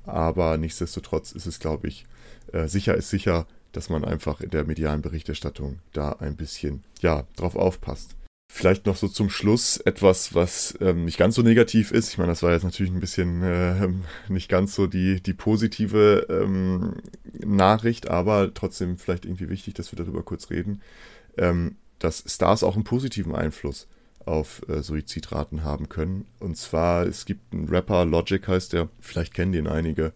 Aber 0.05 0.57
nichtsdestotrotz 0.57 1.33
ist 1.33 1.47
es, 1.47 1.59
glaube 1.61 1.88
ich, 1.88 2.07
äh, 2.53 2.69
sicher 2.69 2.95
ist 2.95 3.11
sicher, 3.11 3.47
dass 3.76 3.90
man 3.90 4.04
einfach 4.04 4.40
in 4.40 4.50
der 4.50 4.64
medialen 4.64 5.02
Berichterstattung 5.02 5.80
da 5.92 6.12
ein 6.12 6.37
bisschen, 6.37 6.83
ja, 7.00 7.25
drauf 7.37 7.56
aufpasst. 7.56 8.16
Vielleicht 8.50 8.87
noch 8.87 8.97
so 8.97 9.09
zum 9.09 9.28
Schluss 9.28 9.76
etwas, 9.78 10.35
was 10.35 10.78
ähm, 10.80 11.04
nicht 11.04 11.18
ganz 11.18 11.35
so 11.35 11.42
negativ 11.42 11.90
ist. 11.90 12.09
Ich 12.11 12.16
meine, 12.16 12.30
das 12.30 12.42
war 12.42 12.52
jetzt 12.52 12.62
natürlich 12.62 12.92
ein 12.92 13.00
bisschen 13.00 13.42
äh, 13.42 13.88
nicht 14.28 14.49
ganz 14.49 14.75
so 14.75 14.87
die, 14.87 15.21
die 15.21 15.35
positive 15.35 16.26
ähm, 16.30 16.95
Nachricht, 17.45 18.09
aber 18.09 18.54
trotzdem 18.54 18.97
vielleicht 18.97 19.26
irgendwie 19.26 19.50
wichtig, 19.50 19.75
dass 19.75 19.92
wir 19.92 19.99
darüber 19.99 20.23
kurz 20.23 20.49
reden, 20.49 20.80
ähm, 21.37 21.76
dass 21.99 22.25
Stars 22.26 22.62
auch 22.62 22.76
einen 22.76 22.85
positiven 22.85 23.35
Einfluss 23.35 23.88
auf 24.25 24.62
äh, 24.68 24.83
Suizidraten 24.83 25.64
haben 25.64 25.88
können. 25.88 26.26
Und 26.40 26.56
zwar, 26.56 27.06
es 27.06 27.26
gibt 27.26 27.52
einen 27.52 27.68
Rapper, 27.68 28.04
Logic 28.04 28.47
heißt 28.47 28.73
der, 28.73 28.88
vielleicht 29.00 29.35
kennen 29.35 29.52
den 29.52 29.66
einige, 29.66 30.12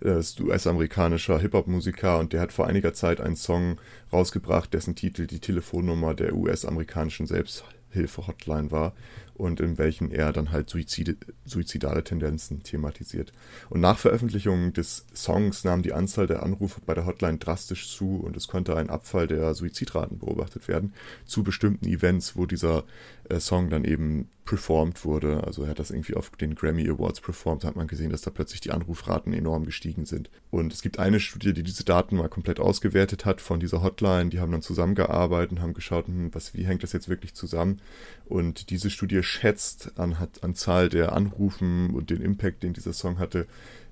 ist 0.00 0.40
US-amerikanischer 0.40 1.38
Hip-Hop-Musiker 1.38 2.18
und 2.18 2.32
der 2.32 2.40
hat 2.40 2.52
vor 2.52 2.66
einiger 2.66 2.94
Zeit 2.94 3.20
einen 3.20 3.36
Song 3.36 3.78
rausgebracht, 4.12 4.72
dessen 4.72 4.94
Titel 4.94 5.26
die 5.26 5.40
Telefonnummer 5.40 6.14
der 6.14 6.34
US-amerikanischen 6.34 7.26
Selbsthilfe-Hotline 7.26 8.70
war 8.70 8.94
und 9.40 9.60
in 9.60 9.78
welchen 9.78 10.10
er 10.10 10.32
dann 10.32 10.52
halt 10.52 10.68
Suizide, 10.68 11.16
suizidale 11.44 12.04
Tendenzen 12.04 12.62
thematisiert. 12.62 13.32
Und 13.70 13.80
nach 13.80 13.98
Veröffentlichung 13.98 14.72
des 14.72 15.06
Songs 15.14 15.64
nahm 15.64 15.82
die 15.82 15.94
Anzahl 15.94 16.26
der 16.26 16.42
Anrufe 16.42 16.80
bei 16.84 16.94
der 16.94 17.06
Hotline 17.06 17.38
drastisch 17.38 17.90
zu 17.90 18.20
und 18.20 18.36
es 18.36 18.48
konnte 18.48 18.76
ein 18.76 18.90
Abfall 18.90 19.26
der 19.26 19.54
Suizidraten 19.54 20.18
beobachtet 20.18 20.68
werden 20.68 20.92
zu 21.24 21.42
bestimmten 21.42 21.86
Events, 21.86 22.36
wo 22.36 22.46
dieser 22.46 22.84
äh, 23.19 23.19
Song 23.38 23.70
dann 23.70 23.84
eben 23.84 24.28
performt 24.44 25.04
wurde. 25.04 25.44
Also 25.44 25.62
er 25.62 25.68
hat 25.68 25.78
das 25.78 25.92
irgendwie 25.92 26.14
auf 26.14 26.30
den 26.30 26.56
Grammy 26.56 26.88
Awards 26.88 27.20
performt, 27.20 27.62
hat 27.62 27.76
man 27.76 27.86
gesehen, 27.86 28.10
dass 28.10 28.22
da 28.22 28.30
plötzlich 28.32 28.60
die 28.60 28.72
Anrufraten 28.72 29.32
enorm 29.32 29.64
gestiegen 29.64 30.06
sind. 30.06 30.28
Und 30.50 30.72
es 30.72 30.82
gibt 30.82 30.98
eine 30.98 31.20
Studie, 31.20 31.52
die 31.52 31.62
diese 31.62 31.84
Daten 31.84 32.16
mal 32.16 32.28
komplett 32.28 32.58
ausgewertet 32.58 33.24
hat 33.24 33.40
von 33.40 33.60
dieser 33.60 33.80
Hotline. 33.82 34.30
Die 34.30 34.40
haben 34.40 34.50
dann 34.50 34.62
zusammengearbeitet 34.62 35.52
und 35.52 35.62
haben 35.62 35.74
geschaut, 35.74 36.08
hm, 36.08 36.34
was, 36.34 36.54
wie 36.54 36.66
hängt 36.66 36.82
das 36.82 36.92
jetzt 36.92 37.08
wirklich 37.08 37.34
zusammen. 37.34 37.80
Und 38.24 38.70
diese 38.70 38.90
Studie 38.90 39.22
schätzt 39.22 39.92
an, 40.00 40.16
an 40.40 40.54
Zahl 40.56 40.88
der 40.88 41.12
Anrufen 41.12 41.90
und 41.90 42.10
den 42.10 42.20
Impact, 42.20 42.64
den 42.64 42.72
dieser 42.72 42.92
Song 42.92 43.20
hatte, 43.20 43.46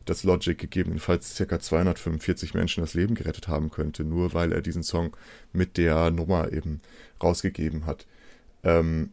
dass 0.09 0.25
Logic 0.25 0.59
gegebenenfalls 0.59 1.37
ca. 1.37 1.61
245 1.61 2.55
Menschen 2.55 2.81
das 2.81 2.95
Leben 2.95 3.15
gerettet 3.15 3.47
haben 3.47 3.71
könnte, 3.71 4.05
nur 4.05 4.35
weil 4.35 4.53
er 4.53 4.63
diesen 4.63 4.83
Song 4.83 5.17
mit 5.53 5.77
der 5.77 6.11
Nummer 6.11 6.53
eben 6.53 6.81
rausgegeben 7.23 7.87
hat. 7.87 8.07
Ähm, 8.65 9.11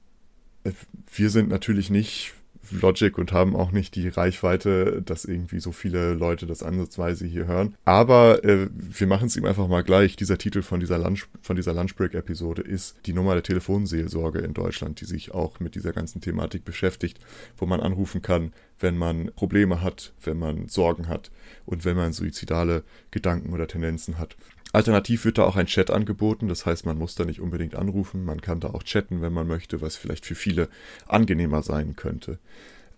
wir 1.14 1.30
sind 1.30 1.50
natürlich 1.50 1.90
nicht 1.90 2.34
Logic 2.72 3.18
und 3.18 3.32
haben 3.32 3.56
auch 3.56 3.72
nicht 3.72 3.96
die 3.96 4.08
Reichweite, 4.08 5.02
dass 5.04 5.26
irgendwie 5.26 5.60
so 5.60 5.72
viele 5.72 6.14
Leute 6.14 6.46
das 6.46 6.64
ansatzweise 6.64 7.26
hier 7.26 7.48
hören. 7.48 7.76
Aber 7.86 8.44
äh, 8.44 8.68
wir 8.72 9.08
machen 9.08 9.28
es 9.28 9.36
ihm 9.36 9.46
einfach 9.46 9.68
mal 9.68 9.84
gleich. 9.84 10.16
Dieser 10.16 10.38
Titel 10.38 10.62
von 10.62 10.80
dieser 10.80 10.98
Lunch, 10.98 11.28
von 11.42 11.56
dieser 11.56 11.74
Lunchbreak-Episode 11.74 12.62
ist 12.62 12.98
die 13.06 13.14
Nummer 13.14 13.34
der 13.34 13.44
Telefonseelsorge 13.44 14.40
in 14.40 14.54
Deutschland, 14.54 15.02
die 15.02 15.06
sich 15.06 15.32
auch 15.32 15.60
mit 15.60 15.76
dieser 15.76 15.94
ganzen 15.94 16.22
Thematik 16.22 16.66
beschäftigt, 16.66 17.20
wo 17.58 17.66
man 17.66 17.82
anrufen 17.82 18.22
kann, 18.22 18.54
wenn 18.80 18.98
man 18.98 19.32
Probleme 19.36 19.82
hat, 19.82 20.14
wenn 20.24 20.38
man 20.38 20.68
Sorgen 20.68 21.08
hat 21.08 21.32
und 21.66 21.86
wenn 21.86 21.96
man 21.96 22.14
suizidale 22.14 22.84
Gedanken 23.12 23.54
oder 23.54 23.68
Tendenzen 23.68 24.18
hat. 24.18 24.36
Alternativ 24.76 25.26
wird 25.26 25.38
da 25.38 25.44
auch 25.44 25.56
ein 25.56 25.66
Chat 25.66 25.90
angeboten, 25.90 26.48
das 26.48 26.66
heißt, 26.66 26.86
man 26.86 26.98
muss 26.98 27.16
da 27.16 27.26
nicht 27.26 27.40
unbedingt 27.40 27.76
anrufen, 27.76 28.26
man 28.26 28.42
kann 28.42 28.60
da 28.60 28.70
auch 28.70 28.84
chatten, 28.84 29.22
wenn 29.22 29.34
man 29.34 29.48
möchte, 29.48 29.82
was 29.82 29.96
vielleicht 29.96 30.26
für 30.26 30.36
viele 30.36 30.70
angenehmer 31.08 31.62
sein 31.64 31.96
könnte. 31.96 32.40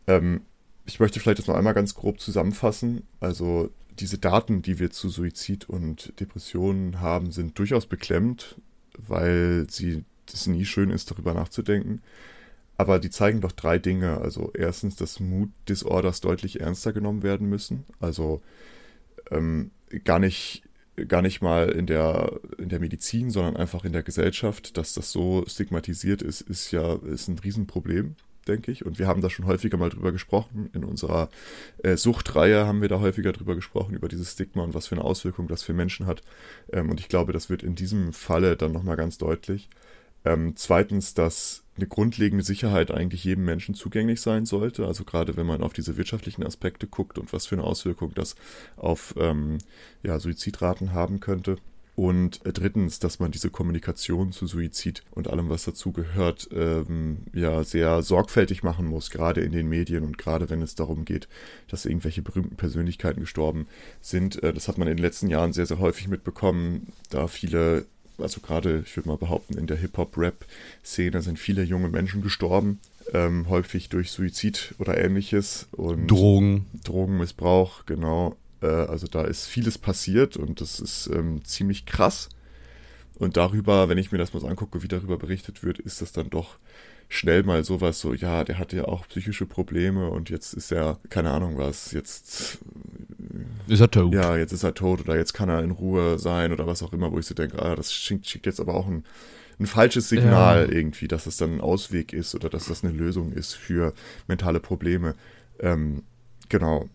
Ähm, 0.07 0.41
ich 0.85 0.99
möchte 0.99 1.19
vielleicht 1.19 1.39
jetzt 1.39 1.47
noch 1.47 1.55
einmal 1.55 1.73
ganz 1.73 1.95
grob 1.95 2.19
zusammenfassen. 2.19 3.03
Also 3.19 3.69
diese 3.99 4.17
Daten, 4.17 4.61
die 4.61 4.79
wir 4.79 4.89
zu 4.89 5.09
Suizid 5.09 5.69
und 5.69 6.19
Depressionen 6.19 7.01
haben, 7.01 7.31
sind 7.31 7.59
durchaus 7.59 7.85
beklemmend, 7.85 8.55
weil 8.97 9.67
sie 9.69 10.05
es 10.31 10.47
nie 10.47 10.65
schön 10.65 10.89
ist, 10.89 11.11
darüber 11.11 11.33
nachzudenken. 11.33 12.01
Aber 12.77 12.99
die 12.99 13.09
zeigen 13.09 13.41
doch 13.41 13.51
drei 13.51 13.79
Dinge. 13.79 14.19
Also 14.19 14.51
erstens, 14.53 14.95
dass 14.95 15.19
Mood-Disorders 15.19 16.21
deutlich 16.21 16.61
ernster 16.61 16.93
genommen 16.93 17.23
werden 17.23 17.49
müssen. 17.49 17.85
Also 17.99 18.41
ähm, 19.31 19.71
gar 20.03 20.19
nicht 20.19 20.63
gar 21.07 21.21
nicht 21.21 21.41
mal 21.41 21.69
in 21.69 21.85
der, 21.85 22.39
in 22.57 22.69
der 22.69 22.79
Medizin, 22.79 23.29
sondern 23.29 23.55
einfach 23.55 23.85
in 23.85 23.93
der 23.93 24.03
Gesellschaft, 24.03 24.77
dass 24.77 24.93
das 24.93 25.11
so 25.11 25.43
stigmatisiert 25.47 26.21
ist, 26.21 26.41
ist 26.41 26.71
ja 26.71 26.95
ist 26.95 27.27
ein 27.27 27.37
Riesenproblem, 27.37 28.15
denke 28.47 28.71
ich. 28.71 28.85
Und 28.85 28.97
wir 28.97 29.07
haben 29.07 29.21
da 29.21 29.29
schon 29.29 29.45
häufiger 29.45 29.77
mal 29.77 29.89
drüber 29.89 30.11
gesprochen. 30.11 30.69
In 30.73 30.83
unserer 30.83 31.29
äh, 31.83 31.97
Suchtreihe 31.97 32.65
haben 32.65 32.81
wir 32.81 32.89
da 32.89 32.99
häufiger 32.99 33.31
drüber 33.31 33.55
gesprochen, 33.55 33.93
über 33.93 34.07
dieses 34.07 34.31
Stigma 34.31 34.63
und 34.63 34.73
was 34.73 34.87
für 34.87 34.95
eine 34.95 35.03
Auswirkung 35.03 35.47
das 35.47 35.63
für 35.63 35.73
Menschen 35.73 36.07
hat. 36.07 36.23
Ähm, 36.71 36.89
und 36.89 36.99
ich 36.99 37.09
glaube, 37.09 37.31
das 37.31 37.49
wird 37.49 37.61
in 37.61 37.75
diesem 37.75 38.13
Falle 38.13 38.55
dann 38.55 38.71
nochmal 38.71 38.97
ganz 38.97 39.17
deutlich. 39.19 39.69
Ähm, 40.25 40.53
zweitens, 40.55 41.13
dass 41.13 41.63
eine 41.77 41.87
grundlegende 41.87 42.43
Sicherheit 42.43 42.91
eigentlich 42.91 43.23
jedem 43.23 43.45
Menschen 43.45 43.75
zugänglich 43.75 44.21
sein 44.21 44.45
sollte. 44.45 44.85
Also 44.85 45.03
gerade 45.03 45.37
wenn 45.37 45.45
man 45.45 45.61
auf 45.61 45.73
diese 45.73 45.97
wirtschaftlichen 45.97 46.43
Aspekte 46.43 46.87
guckt 46.87 47.17
und 47.17 47.33
was 47.33 47.45
für 47.45 47.55
eine 47.55 47.63
Auswirkung 47.63 48.13
das 48.13 48.35
auf 48.75 49.15
ähm, 49.17 49.59
ja, 50.03 50.19
Suizidraten 50.19 50.93
haben 50.93 51.19
könnte. 51.19 51.57
Und 51.97 52.45
äh, 52.45 52.53
drittens, 52.53 52.99
dass 52.99 53.17
man 53.17 53.31
diese 53.31 53.49
Kommunikation 53.49 54.31
zu 54.31 54.45
Suizid 54.45 55.01
und 55.09 55.27
allem, 55.27 55.49
was 55.49 55.63
dazu 55.65 55.91
gehört, 55.91 56.47
ähm, 56.53 57.23
ja 57.33 57.63
sehr 57.63 58.03
sorgfältig 58.03 58.61
machen 58.61 58.85
muss, 58.85 59.09
gerade 59.09 59.41
in 59.41 59.51
den 59.51 59.67
Medien 59.67 60.03
und 60.03 60.19
gerade 60.19 60.51
wenn 60.51 60.61
es 60.61 60.75
darum 60.75 61.05
geht, 61.05 61.27
dass 61.67 61.87
irgendwelche 61.87 62.21
berühmten 62.21 62.55
Persönlichkeiten 62.55 63.21
gestorben 63.21 63.65
sind. 63.99 64.43
Äh, 64.43 64.53
das 64.53 64.67
hat 64.67 64.77
man 64.77 64.87
in 64.87 64.95
den 64.95 65.03
letzten 65.03 65.27
Jahren 65.27 65.53
sehr, 65.53 65.65
sehr 65.65 65.79
häufig 65.79 66.07
mitbekommen, 66.07 66.93
da 67.09 67.27
viele 67.27 67.87
also 68.17 68.41
gerade, 68.41 68.83
ich 68.85 68.95
würde 68.95 69.09
mal 69.09 69.17
behaupten, 69.17 69.57
in 69.57 69.67
der 69.67 69.77
Hip-Hop-Rap-Szene 69.77 71.21
sind 71.21 71.39
viele 71.39 71.63
junge 71.63 71.89
Menschen 71.89 72.21
gestorben, 72.21 72.79
ähm, 73.13 73.47
häufig 73.49 73.89
durch 73.89 74.11
Suizid 74.11 74.75
oder 74.79 74.97
ähnliches. 74.97 75.67
Und 75.71 76.07
Drogen. 76.07 76.65
Drogenmissbrauch, 76.83 77.85
genau. 77.85 78.35
Äh, 78.61 78.67
also 78.67 79.07
da 79.07 79.23
ist 79.23 79.45
vieles 79.45 79.77
passiert 79.77 80.37
und 80.37 80.61
das 80.61 80.79
ist 80.79 81.09
ähm, 81.13 81.43
ziemlich 81.45 81.85
krass. 81.85 82.29
Und 83.15 83.37
darüber, 83.37 83.89
wenn 83.89 83.97
ich 83.97 84.11
mir 84.11 84.17
das 84.17 84.33
mal 84.33 84.39
so 84.39 84.47
angucke, 84.47 84.83
wie 84.83 84.87
darüber 84.87 85.17
berichtet 85.17 85.63
wird, 85.63 85.79
ist 85.79 86.01
das 86.01 86.11
dann 86.11 86.29
doch 86.29 86.57
schnell 87.09 87.43
mal 87.43 87.63
sowas 87.63 87.99
so, 87.99 88.13
ja, 88.13 88.43
der 88.43 88.59
hatte 88.59 88.77
ja 88.77 88.85
auch 88.85 89.07
psychische 89.07 89.45
Probleme 89.45 90.09
und 90.09 90.29
jetzt 90.29 90.53
ist 90.53 90.71
er, 90.71 90.99
keine 91.09 91.31
Ahnung 91.31 91.57
was, 91.57 91.91
jetzt 91.91 92.59
ist 93.67 93.79
er 93.79 93.89
tot. 93.89 94.13
Ja, 94.13 94.35
jetzt 94.35 94.51
ist 94.51 94.63
er 94.63 94.73
tot 94.73 95.01
oder 95.01 95.15
jetzt 95.15 95.33
kann 95.33 95.49
er 95.49 95.63
in 95.63 95.71
Ruhe 95.71 96.19
sein 96.19 96.51
oder 96.51 96.67
was 96.67 96.83
auch 96.83 96.93
immer, 96.93 97.11
wo 97.11 97.19
ich 97.19 97.25
so 97.25 97.33
denke, 97.33 97.61
ah, 97.61 97.75
das 97.75 97.93
schickt, 97.93 98.27
schickt 98.27 98.45
jetzt 98.45 98.59
aber 98.59 98.73
auch 98.73 98.87
ein, 98.87 99.03
ein 99.59 99.67
falsches 99.67 100.09
Signal 100.09 100.67
ja. 100.67 100.77
irgendwie, 100.77 101.07
dass 101.07 101.25
es 101.25 101.37
dann 101.37 101.55
ein 101.55 101.61
Ausweg 101.61 102.13
ist 102.13 102.35
oder 102.35 102.49
dass 102.49 102.65
das 102.65 102.83
eine 102.83 102.93
Lösung 102.93 103.31
ist 103.31 103.53
für 103.53 103.93
mentale 104.27 104.59
Probleme. 104.59 105.15
Ähm, 105.59 106.03
genau. 106.49 106.89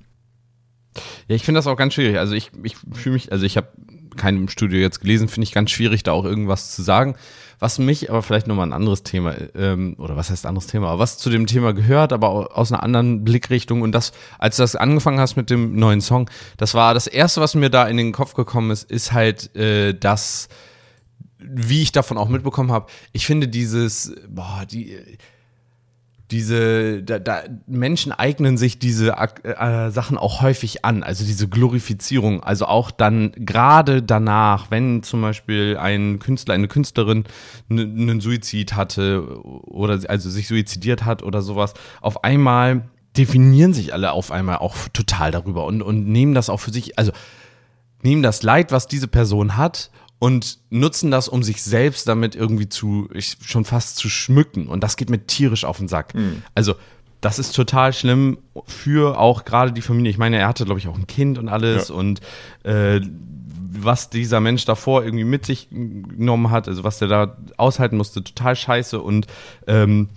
Ja, 1.27 1.37
ich 1.37 1.45
finde 1.45 1.59
das 1.59 1.67
auch 1.67 1.77
ganz 1.77 1.95
schwierig. 1.95 2.19
Also 2.19 2.35
ich, 2.35 2.51
ich 2.63 2.77
fühle 2.93 3.15
mich, 3.15 3.33
also 3.33 3.47
ich 3.47 3.57
habe 3.57 3.69
keinem 4.17 4.49
Studio 4.49 4.81
jetzt 4.81 5.01
gelesen, 5.01 5.29
finde 5.29 5.45
ich 5.45 5.53
ganz 5.53 5.71
schwierig, 5.71 6.03
da 6.03 6.13
auch 6.13 6.25
irgendwas 6.25 6.75
zu 6.75 6.83
sagen. 6.83 7.17
Was 7.59 7.79
mich 7.79 8.11
aber 8.11 8.23
vielleicht 8.23 8.49
nochmal 8.49 8.67
ein 8.67 8.73
anderes 8.73 9.05
Thema, 9.05 9.35
ähm, 9.55 9.95
oder 9.99 10.17
was 10.17 10.31
heißt 10.31 10.47
anderes 10.47 10.67
Thema, 10.67 10.99
was 10.99 11.19
zu 11.19 11.31
dem 11.31 11.47
Thema 11.47 11.73
gehört, 11.73 12.13
aber 12.13 12.57
aus 12.59 12.73
einer 12.73 12.83
anderen 12.83 13.23
Blickrichtung 13.23 13.83
und 13.83 13.93
das, 13.93 14.13
als 14.39 14.57
du 14.57 14.65
das 14.65 14.75
angefangen 14.75 15.21
hast 15.21 15.37
mit 15.37 15.49
dem 15.49 15.77
neuen 15.77 16.01
Song, 16.01 16.29
das 16.57 16.75
war 16.75 16.93
das 16.93 17.07
erste, 17.07 17.41
was 17.41 17.55
mir 17.55 17.71
da 17.71 17.87
in 17.87 17.97
den 17.97 18.11
Kopf 18.11 18.35
gekommen 18.35 18.73
ist, 18.73 18.91
ist 18.91 19.13
halt, 19.13 19.55
äh, 19.55 19.95
dass, 19.95 20.49
wie 21.39 21.83
ich 21.83 21.93
davon 21.93 22.19
auch 22.19 22.29
mitbekommen 22.29 22.73
habe, 22.73 22.87
ich 23.13 23.27
finde 23.27 23.47
dieses, 23.47 24.13
boah, 24.29 24.65
die, 24.69 24.97
diese, 26.33 27.03
da, 27.03 27.19
da, 27.19 27.43
Menschen 27.67 28.11
eignen 28.11 28.57
sich 28.57 28.79
diese 28.79 29.15
äh, 29.45 29.91
Sachen 29.91 30.17
auch 30.17 30.41
häufig 30.41 30.85
an, 30.85 31.03
also 31.03 31.25
diese 31.25 31.47
Glorifizierung, 31.47 32.43
also 32.43 32.67
auch 32.67 32.91
dann 32.91 33.33
gerade 33.37 34.03
danach, 34.03 34.71
wenn 34.71 35.03
zum 35.03 35.21
Beispiel 35.21 35.77
ein 35.79 36.19
Künstler, 36.19 36.55
eine 36.55 36.69
Künstlerin 36.69 37.25
einen 37.71 38.21
Suizid 38.21 38.75
hatte 38.75 39.41
oder 39.45 40.01
also 40.09 40.31
sich 40.31 40.49
suizidiert 40.49 41.05
hat 41.05 41.23
oder 41.23 41.43
sowas, 41.43 41.75
auf 42.01 42.25
einmal 42.25 42.89
definieren 43.17 43.75
sich 43.75 43.93
alle 43.93 44.13
auf 44.13 44.33
einmal 44.33 44.57
auch 44.57 44.75
total 44.95 45.31
darüber 45.31 45.67
und, 45.67 45.83
und 45.83 46.09
nehmen 46.09 46.35
das 46.35 46.49
auch 46.49 46.61
für 46.61 46.73
sich, 46.73 46.99
also 46.99 47.13
nehmen 48.03 48.23
das 48.23 48.43
Leid, 48.43 48.73
was 48.73 48.87
diese 48.87 49.07
Person 49.07 49.59
hat 49.59 49.91
und 50.23 50.61
nutzen 50.71 51.11
das, 51.11 51.27
um 51.27 51.43
sich 51.43 51.65
selbst 51.65 52.07
damit 52.07 52.37
irgendwie 52.37 52.69
zu, 52.69 53.09
ich, 53.13 53.39
schon 53.45 53.65
fast 53.65 53.97
zu 53.97 54.09
schmücken. 54.09 54.69
Und 54.69 54.85
das 54.85 54.95
geht 54.95 55.11
mir 55.11 55.27
tierisch 55.27 55.65
auf 55.65 55.79
den 55.79 55.89
Sack. 55.89 56.15
Mhm. 56.15 56.45
Also, 56.55 56.77
das 57.21 57.41
ist 57.41 57.57
total 57.57 57.93
schlimm 57.93 58.39
für 58.65 59.19
auch 59.19 59.45
gerade 59.45 59.73
die 59.73 59.83
Familie. 59.83 60.13
Ich 60.13 60.19
meine, 60.19 60.39
er 60.39 60.47
hatte, 60.47 60.65
glaube 60.65 60.79
ich, 60.79 60.87
auch 60.87 60.97
ein 60.97 61.09
Kind 61.09 61.39
und 61.39 61.49
alles. 61.49 61.89
Ja. 61.89 61.97
Und 61.97 62.21
äh, 62.63 63.01
was 63.01 64.11
dieser 64.11 64.39
Mensch 64.39 64.65
davor 64.65 65.03
irgendwie 65.03 65.25
mit 65.25 65.45
sich 65.45 65.69
genommen 65.71 66.53
hat, 66.53 66.69
also 66.69 66.85
was 66.85 67.01
der 67.01 67.09
da 67.09 67.37
aushalten 67.57 67.97
musste, 67.97 68.23
total 68.23 68.55
scheiße. 68.55 69.01
Und 69.01 69.27
ähm, 69.67 70.09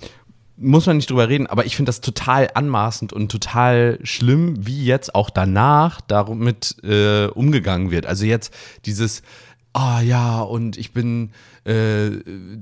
muss 0.55 0.85
man 0.85 0.97
nicht 0.97 1.09
drüber 1.09 1.29
reden, 1.29 1.47
aber 1.47 1.65
ich 1.65 1.75
finde 1.75 1.89
das 1.89 2.01
total 2.01 2.49
anmaßend 2.53 3.11
und 3.11 3.31
total 3.31 3.97
schlimm, 4.03 4.67
wie 4.67 4.85
jetzt 4.85 5.15
auch 5.15 5.31
danach 5.31 5.99
damit 6.01 6.75
äh, 6.83 7.25
umgegangen 7.25 7.89
wird. 7.89 8.05
Also 8.05 8.25
jetzt 8.25 8.53
dieses 8.85 9.23
ah 9.75 9.99
ja, 9.99 10.41
und 10.41 10.77
ich 10.77 10.93
bin 10.93 11.31
äh, 11.65 12.09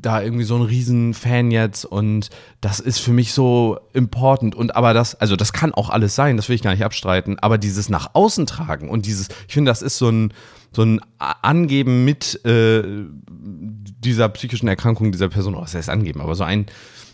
da 0.02 0.24
irgendwie 0.24 0.46
so 0.46 0.56
ein 0.56 0.64
Riesenfan 0.64 1.52
jetzt 1.52 1.86
und 1.86 2.32
das 2.60 2.80
ist 2.80 2.98
für 2.98 3.12
mich 3.12 3.34
so 3.34 3.80
important. 3.94 4.56
Und 4.56 4.76
aber 4.76 4.96
das, 4.96 5.14
also 5.14 5.36
das 5.36 5.54
kann 5.54 5.76
auch 5.76 5.92
alles 5.92 6.16
sein, 6.16 6.38
das 6.38 6.50
will 6.50 6.56
ich 6.56 6.64
gar 6.64 6.72
nicht 6.72 6.84
abstreiten, 6.84 7.38
aber 7.38 7.60
dieses 7.60 7.88
nach 7.88 8.16
außen 8.16 8.48
tragen 8.48 8.90
und 8.90 9.06
dieses, 9.06 9.28
ich 9.48 9.54
finde, 9.54 9.70
das 9.70 9.84
ist 9.84 10.00
so 10.00 10.10
ein, 10.10 10.34
so 10.72 10.82
ein 10.82 11.02
Angeben 11.20 12.04
mit 12.04 12.44
äh, 12.46 12.82
dieser 13.30 14.28
psychischen 14.30 14.68
Erkrankung 14.68 15.12
dieser 15.12 15.30
Person, 15.30 15.54
oh, 15.54 15.62
was 15.62 15.76
heißt 15.76 15.90
angeben, 15.90 16.20
aber 16.20 16.34
so 16.34 16.44
ein, 16.44 16.66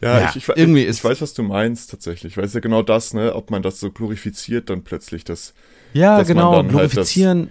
ja, 0.02 0.22
ja 0.22 0.30
ich, 0.30 0.38
ich, 0.38 0.48
irgendwie 0.56 0.84
ich, 0.84 0.88
ist 0.88 1.00
ich 1.00 1.04
weiß, 1.04 1.20
was 1.20 1.34
du 1.34 1.44
meinst 1.44 1.92
tatsächlich, 1.92 2.38
weil 2.38 2.46
es 2.46 2.54
ja 2.54 2.62
genau 2.62 2.84
das, 2.84 3.14
ne, 3.14 3.36
ob 3.36 3.52
man 3.52 3.64
das 3.64 3.82
so 3.82 3.92
glorifiziert 3.92 4.70
dann 4.70 4.86
plötzlich, 4.86 5.26
dass 5.26 5.54
Ja, 5.92 6.20
dass 6.20 6.28
genau, 6.30 6.54
man 6.54 6.68
dann 6.68 6.76
halt 6.78 6.86
das, 6.86 6.94
glorifizieren. 6.94 7.50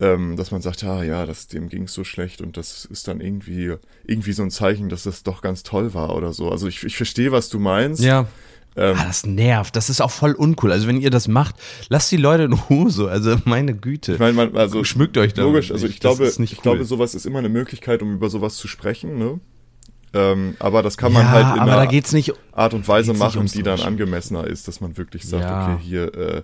Ähm, 0.00 0.36
dass 0.36 0.50
man 0.50 0.62
sagt, 0.62 0.82
ah 0.84 1.02
ja, 1.02 1.26
das, 1.26 1.46
dem 1.48 1.68
ging's 1.68 1.92
so 1.92 2.04
schlecht 2.04 2.40
und 2.40 2.56
das 2.56 2.84
ist 2.86 3.06
dann 3.06 3.20
irgendwie, 3.20 3.76
irgendwie 4.04 4.32
so 4.32 4.42
ein 4.42 4.50
Zeichen, 4.50 4.88
dass 4.88 5.02
das 5.02 5.22
doch 5.22 5.42
ganz 5.42 5.62
toll 5.62 5.92
war 5.94 6.16
oder 6.16 6.32
so. 6.32 6.50
Also 6.50 6.66
ich, 6.68 6.82
ich 6.84 6.96
verstehe, 6.96 7.32
was 7.32 7.48
du 7.50 7.58
meinst. 7.58 8.02
ja. 8.02 8.26
Ähm, 8.76 8.96
Ah, 8.96 9.04
das 9.06 9.26
nervt. 9.26 9.74
Das 9.74 9.90
ist 9.90 10.00
auch 10.00 10.12
voll 10.12 10.30
uncool. 10.32 10.70
Also 10.70 10.86
wenn 10.86 11.00
ihr 11.00 11.10
das 11.10 11.26
macht, 11.26 11.56
lasst 11.88 12.12
die 12.12 12.16
Leute 12.16 12.44
in 12.44 12.52
Ruhe. 12.52 12.88
so. 12.88 13.08
Also 13.08 13.36
meine 13.44 13.74
Güte. 13.74 14.12
Ich 14.12 14.18
meine, 14.20 14.32
man, 14.32 14.56
also 14.56 14.84
Schmückt 14.84 15.18
euch 15.18 15.34
damit 15.34 15.52
Logisch, 15.54 15.72
also 15.72 15.86
nicht. 15.86 15.94
ich 15.96 16.00
Das 16.00 16.16
glaube, 16.16 16.32
nicht 16.40 16.52
ich 16.52 16.58
cool. 16.58 16.62
glaube, 16.62 16.84
sowas 16.84 17.16
ist 17.16 17.26
immer 17.26 17.40
eine 17.40 17.48
Möglichkeit, 17.48 18.00
um 18.00 18.12
über 18.14 18.30
sowas 18.30 18.56
zu 18.56 18.68
sprechen, 18.68 19.18
ne? 19.18 19.40
Ähm, 20.12 20.54
aber 20.60 20.82
das 20.82 20.96
kann 20.96 21.12
man 21.12 21.22
ja, 21.24 21.30
halt 21.30 21.46
in 21.60 21.66
da 21.66 21.78
einer 21.78 21.92
nicht. 22.12 22.32
Art 22.52 22.72
und 22.72 22.86
Weise 22.86 23.10
nicht 23.10 23.18
machen, 23.18 23.44
die 23.46 23.62
dann 23.64 23.80
angemessener 23.80 24.46
ist, 24.46 24.68
dass 24.68 24.80
man 24.80 24.96
wirklich 24.96 25.24
sagt, 25.26 25.42
Ja. 25.42 25.74
okay, 25.74 25.82
hier, 25.82 26.14
äh, 26.14 26.42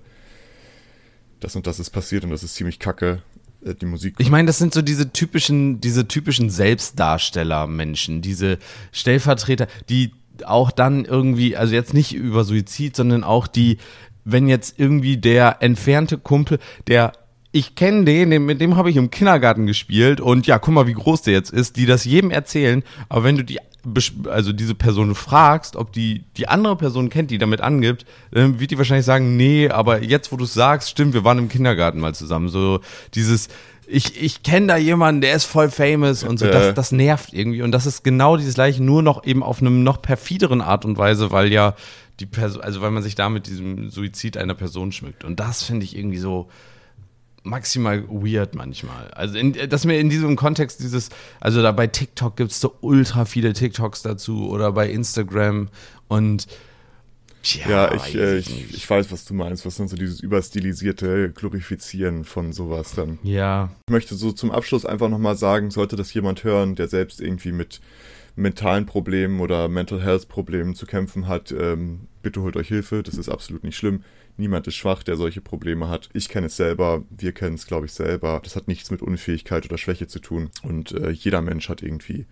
das 1.38 1.54
und 1.54 1.68
das 1.68 1.78
ist 1.78 1.90
passiert 1.90 2.25
und 2.25 2.30
das 2.30 2.42
ist 2.42 2.54
ziemlich 2.56 2.80
kacke. 2.80 3.22
Äh, 3.66 3.75
die 3.75 3.87
Musik. 3.87 4.14
Ich 4.18 4.30
meine, 4.30 4.46
das 4.46 4.58
sind 4.58 4.73
so 4.73 4.82
diese 4.82 5.12
typischen, 5.12 5.80
diese 5.80 6.08
typischen 6.08 6.50
Selbstdarsteller-Menschen, 6.50 8.23
diese 8.23 8.58
Stellvertreter, 8.92 9.66
die 9.88 10.12
auch 10.44 10.70
dann 10.70 11.04
irgendwie, 11.04 11.56
also 11.56 11.75
jetzt 11.75 11.94
nicht 11.94 12.14
über 12.14 12.44
Suizid, 12.44 12.96
sondern 12.96 13.25
auch 13.25 13.46
die, 13.46 13.78
wenn 14.25 14.49
jetzt 14.49 14.78
irgendwie 14.78 15.16
der 15.16 15.58
entfernte 15.61 16.18
Kumpel, 16.18 16.58
der 16.87 17.12
ich 17.52 17.75
kenne 17.75 18.04
den, 18.04 18.30
den, 18.30 18.44
mit 18.44 18.61
dem 18.61 18.76
habe 18.76 18.90
ich 18.90 18.96
im 18.96 19.11
Kindergarten 19.11 19.66
gespielt 19.66 20.20
und 20.20 20.46
ja, 20.46 20.58
guck 20.58 20.75
mal, 20.75 20.87
wie 20.87 20.92
groß 20.92 21.23
der 21.23 21.32
jetzt 21.32 21.50
ist, 21.50 21.76
die 21.76 21.87
das 21.87 22.04
jedem 22.04 22.30
erzählen, 22.30 22.82
aber 23.08 23.25
wenn 23.25 23.38
du 23.38 23.44
die 23.44 23.61
also 24.28 24.52
diese 24.52 24.75
Person 24.75 25.14
fragst, 25.14 25.76
ob 25.76 25.93
die 25.93 26.25
die 26.37 26.49
andere 26.49 26.76
Person 26.76 27.09
kennt, 27.09 27.31
die 27.31 27.38
damit 27.38 27.61
angibt, 27.61 28.05
dann 28.33 28.59
wird 28.59 28.71
die 28.71 28.78
wahrscheinlich 28.78 29.07
sagen, 29.07 29.37
nee, 29.37 29.69
aber 29.69 30.02
jetzt, 30.02 30.33
wo 30.33 30.37
du 30.37 30.45
es 30.45 30.55
sagst, 30.55 30.90
stimmt, 30.90 31.14
wir 31.14 31.25
waren 31.25 31.38
im 31.38 31.49
Kindergarten 31.49 32.00
mal 32.00 32.14
zusammen. 32.14 32.49
So 32.49 32.81
dieses, 33.14 33.49
ich, 33.87 34.21
ich 34.21 34.43
kenne 34.43 34.66
da 34.66 34.76
jemanden, 34.76 35.21
der 35.21 35.35
ist 35.35 35.45
voll 35.45 35.71
famous 35.71 36.25
und 36.25 36.38
so, 36.38 36.47
das, 36.47 36.75
das 36.75 36.93
nervt 36.93 37.33
irgendwie. 37.33 37.62
Und 37.62 37.73
das 37.73 37.87
ist 37.87 38.02
genau 38.02 38.37
dieses 38.37 38.55
gleiche, 38.55 38.83
nur 38.83 39.02
noch 39.02 39.25
eben 39.25 39.43
auf 39.43 39.61
einem 39.61 39.85
noch 39.85 40.02
perfideren 40.02 40.61
Art 40.61 40.85
und 40.85 40.99
Weise, 40.99 41.31
weil 41.31 41.52
ja 41.52 41.75
die 42.19 42.26
Person, 42.26 42.62
also 42.62 42.81
weil 42.81 42.90
man 42.90 43.02
sich 43.02 43.14
da 43.14 43.28
mit 43.28 43.47
diesem 43.47 43.90
Suizid 43.90 44.37
einer 44.37 44.55
Person 44.55 44.90
schmückt. 44.90 45.23
Und 45.25 45.38
das 45.38 45.62
finde 45.62 45.85
ich 45.85 45.97
irgendwie 45.97 46.19
so, 46.19 46.49
maximal 47.47 48.05
weird 48.09 48.55
manchmal. 48.55 49.09
Also 49.12 49.38
in, 49.38 49.53
dass 49.69 49.85
mir 49.85 49.99
in 49.99 50.11
diesem 50.11 50.37
Kontext 50.37 50.81
dieses, 50.81 51.09
also 51.41 51.62
da 51.62 51.73
bei 51.73 51.87
TikTok 51.87 52.37
gibt 52.37 52.50
es 52.50 52.61
so 52.61 52.75
ultra 52.81 53.25
viele 53.25 53.53
TikToks 53.53 54.03
dazu 54.03 54.49
oder 54.50 54.73
bei 54.73 54.91
Instagram 54.91 55.69
und 56.09 56.47
ja, 57.55 57.91
weiß 57.93 58.09
ich, 58.09 58.15
äh, 58.17 58.38
ich, 58.38 58.75
ich 58.75 58.91
weiß, 58.91 59.12
was 59.12 59.25
du 59.25 59.35
meinst, 59.35 59.65
was 59.65 59.76
dann 59.76 59.87
so 59.87 59.97
dieses 59.97 60.21
überstilisierte 60.21 61.31
Glorifizieren 61.31 62.25
von 62.25 62.53
sowas 62.53 62.93
dann. 62.97 63.19
ja, 63.23 63.71
Ich 63.87 63.93
möchte 63.93 64.17
so 64.17 64.33
zum 64.33 64.50
Abschluss 64.50 64.85
einfach 64.85 65.09
nochmal 65.09 65.37
sagen, 65.37 65.71
sollte 65.71 65.95
das 65.95 66.12
jemand 66.12 66.43
hören, 66.43 66.75
der 66.75 66.88
selbst 66.88 67.21
irgendwie 67.21 67.53
mit 67.53 67.81
mentalen 68.37 68.87
Problemen 68.87 69.40
oder 69.40 69.69
Mental 69.69 70.02
Health 70.02 70.28
Problemen 70.28 70.75
zu 70.75 70.87
kämpfen 70.87 71.26
hat, 71.26 71.52
ähm, 71.52 72.07
bitte 72.23 72.43
holt 72.43 72.57
euch 72.57 72.69
Hilfe, 72.69 73.02
das 73.02 73.16
ist 73.16 73.28
absolut 73.28 73.64
nicht 73.64 73.76
schlimm. 73.76 74.05
Niemand 74.37 74.66
ist 74.66 74.75
schwach, 74.75 75.02
der 75.02 75.16
solche 75.16 75.40
Probleme 75.40 75.88
hat. 75.88 76.11
Ich 76.12 76.28
kenne 76.28 76.49
es 76.49 76.57
selber, 76.57 77.02
wir 77.11 77.33
kennen 77.33 77.55
es, 77.55 77.66
glaube 77.66 77.87
ich, 77.87 77.93
selber. 77.93 78.40
Das 78.45 78.55
hat 78.55 78.69
nichts 78.69 78.90
mit 78.90 79.00
Unfähigkeit 79.00 79.64
oder 79.64 79.78
Schwäche 79.78 80.07
zu 80.07 80.19
tun. 80.19 80.50
Und 80.62 80.93
äh, 80.93 81.11
jeder 81.11 81.40
Mensch 81.40 81.71
hat 81.71 81.83
irgendwie 81.83 82.26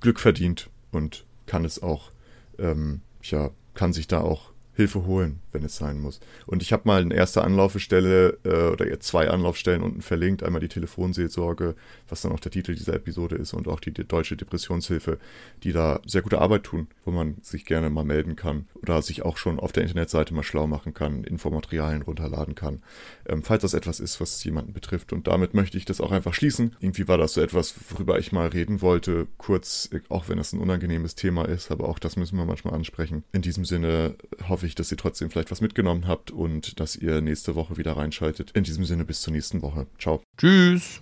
Glück 0.00 0.18
verdient 0.18 0.70
und 0.90 1.26
kann 1.44 1.66
es 1.66 1.82
auch, 1.82 2.10
ähm, 2.58 3.02
ja, 3.22 3.50
kann 3.74 3.92
sich 3.92 4.08
da 4.08 4.22
auch 4.22 4.52
Hilfe 4.72 5.04
holen, 5.04 5.40
wenn 5.52 5.64
es 5.64 5.76
sein 5.76 6.00
muss. 6.00 6.20
Und 6.46 6.62
ich 6.62 6.72
habe 6.72 6.82
mal 6.84 7.02
eine 7.02 7.14
erste 7.14 7.42
Anlaufstelle 7.42 8.38
äh, 8.44 8.72
oder 8.72 9.00
zwei 9.00 9.28
Anlaufstellen 9.28 9.82
unten 9.82 10.02
verlinkt. 10.02 10.42
Einmal 10.42 10.60
die 10.60 10.68
Telefonseelsorge, 10.68 11.74
was 12.08 12.22
dann 12.22 12.32
auch 12.32 12.40
der 12.40 12.52
Titel 12.52 12.74
dieser 12.74 12.94
Episode 12.94 13.36
ist, 13.36 13.52
und 13.54 13.68
auch 13.68 13.80
die 13.80 13.92
De- 13.92 14.04
Deutsche 14.04 14.36
Depressionshilfe, 14.36 15.18
die 15.62 15.72
da 15.72 16.00
sehr 16.06 16.22
gute 16.22 16.40
Arbeit 16.40 16.64
tun, 16.64 16.88
wo 17.04 17.10
man 17.10 17.36
sich 17.42 17.64
gerne 17.64 17.90
mal 17.90 18.04
melden 18.04 18.36
kann 18.36 18.66
oder 18.82 19.02
sich 19.02 19.22
auch 19.22 19.36
schon 19.36 19.58
auf 19.58 19.72
der 19.72 19.82
Internetseite 19.82 20.34
mal 20.34 20.42
schlau 20.42 20.66
machen 20.66 20.94
kann, 20.94 21.24
Infomaterialien 21.24 22.02
runterladen 22.02 22.54
kann, 22.54 22.82
ähm, 23.28 23.42
falls 23.42 23.62
das 23.62 23.74
etwas 23.74 24.00
ist, 24.00 24.20
was 24.20 24.42
jemanden 24.44 24.72
betrifft. 24.72 25.12
Und 25.12 25.26
damit 25.26 25.54
möchte 25.54 25.76
ich 25.78 25.84
das 25.84 26.00
auch 26.00 26.12
einfach 26.12 26.34
schließen. 26.34 26.76
Irgendwie 26.80 27.08
war 27.08 27.18
das 27.18 27.34
so 27.34 27.40
etwas, 27.40 27.74
worüber 27.90 28.18
ich 28.18 28.32
mal 28.32 28.48
reden 28.48 28.82
wollte, 28.82 29.26
kurz, 29.38 29.90
auch 30.08 30.28
wenn 30.28 30.38
es 30.38 30.52
ein 30.52 30.60
unangenehmes 30.60 31.14
Thema 31.14 31.46
ist, 31.46 31.70
aber 31.70 31.88
auch 31.88 31.98
das 31.98 32.16
müssen 32.16 32.36
wir 32.36 32.44
manchmal 32.44 32.74
ansprechen. 32.74 33.24
In 33.32 33.42
diesem 33.42 33.64
Sinne 33.64 34.14
hoffe 34.48 34.66
ich, 34.66 34.74
dass 34.74 34.90
ihr 34.90 34.98
trotzdem 34.98 35.30
vielleicht 35.40 35.52
was 35.52 35.62
mitgenommen 35.62 36.06
habt 36.06 36.30
und 36.30 36.80
dass 36.80 36.96
ihr 36.96 37.22
nächste 37.22 37.54
Woche 37.54 37.78
wieder 37.78 37.96
reinschaltet. 37.96 38.50
In 38.50 38.62
diesem 38.62 38.84
Sinne 38.84 39.06
bis 39.06 39.22
zur 39.22 39.32
nächsten 39.32 39.62
Woche. 39.62 39.86
Ciao. 39.98 40.20
tschüss. 40.36 41.00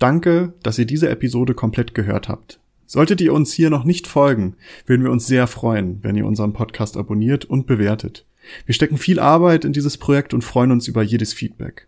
Danke, 0.00 0.54
dass 0.64 0.78
ihr 0.78 0.86
diese 0.86 1.08
Episode 1.08 1.54
komplett 1.54 1.94
gehört 1.94 2.28
habt. 2.28 2.58
Solltet 2.86 3.20
ihr 3.20 3.32
uns 3.32 3.52
hier 3.52 3.70
noch 3.70 3.84
nicht 3.84 4.08
folgen, 4.08 4.56
würden 4.86 5.04
wir 5.04 5.12
uns 5.12 5.26
sehr 5.26 5.46
freuen, 5.46 6.02
wenn 6.02 6.16
ihr 6.16 6.26
unseren 6.26 6.52
Podcast 6.52 6.96
abonniert 6.96 7.44
und 7.44 7.66
bewertet. 7.66 8.24
Wir 8.64 8.74
stecken 8.74 8.96
viel 8.96 9.20
Arbeit 9.20 9.64
in 9.64 9.72
dieses 9.72 9.98
Projekt 9.98 10.34
und 10.34 10.42
freuen 10.42 10.72
uns 10.72 10.88
über 10.88 11.02
jedes 11.02 11.32
Feedback. 11.32 11.87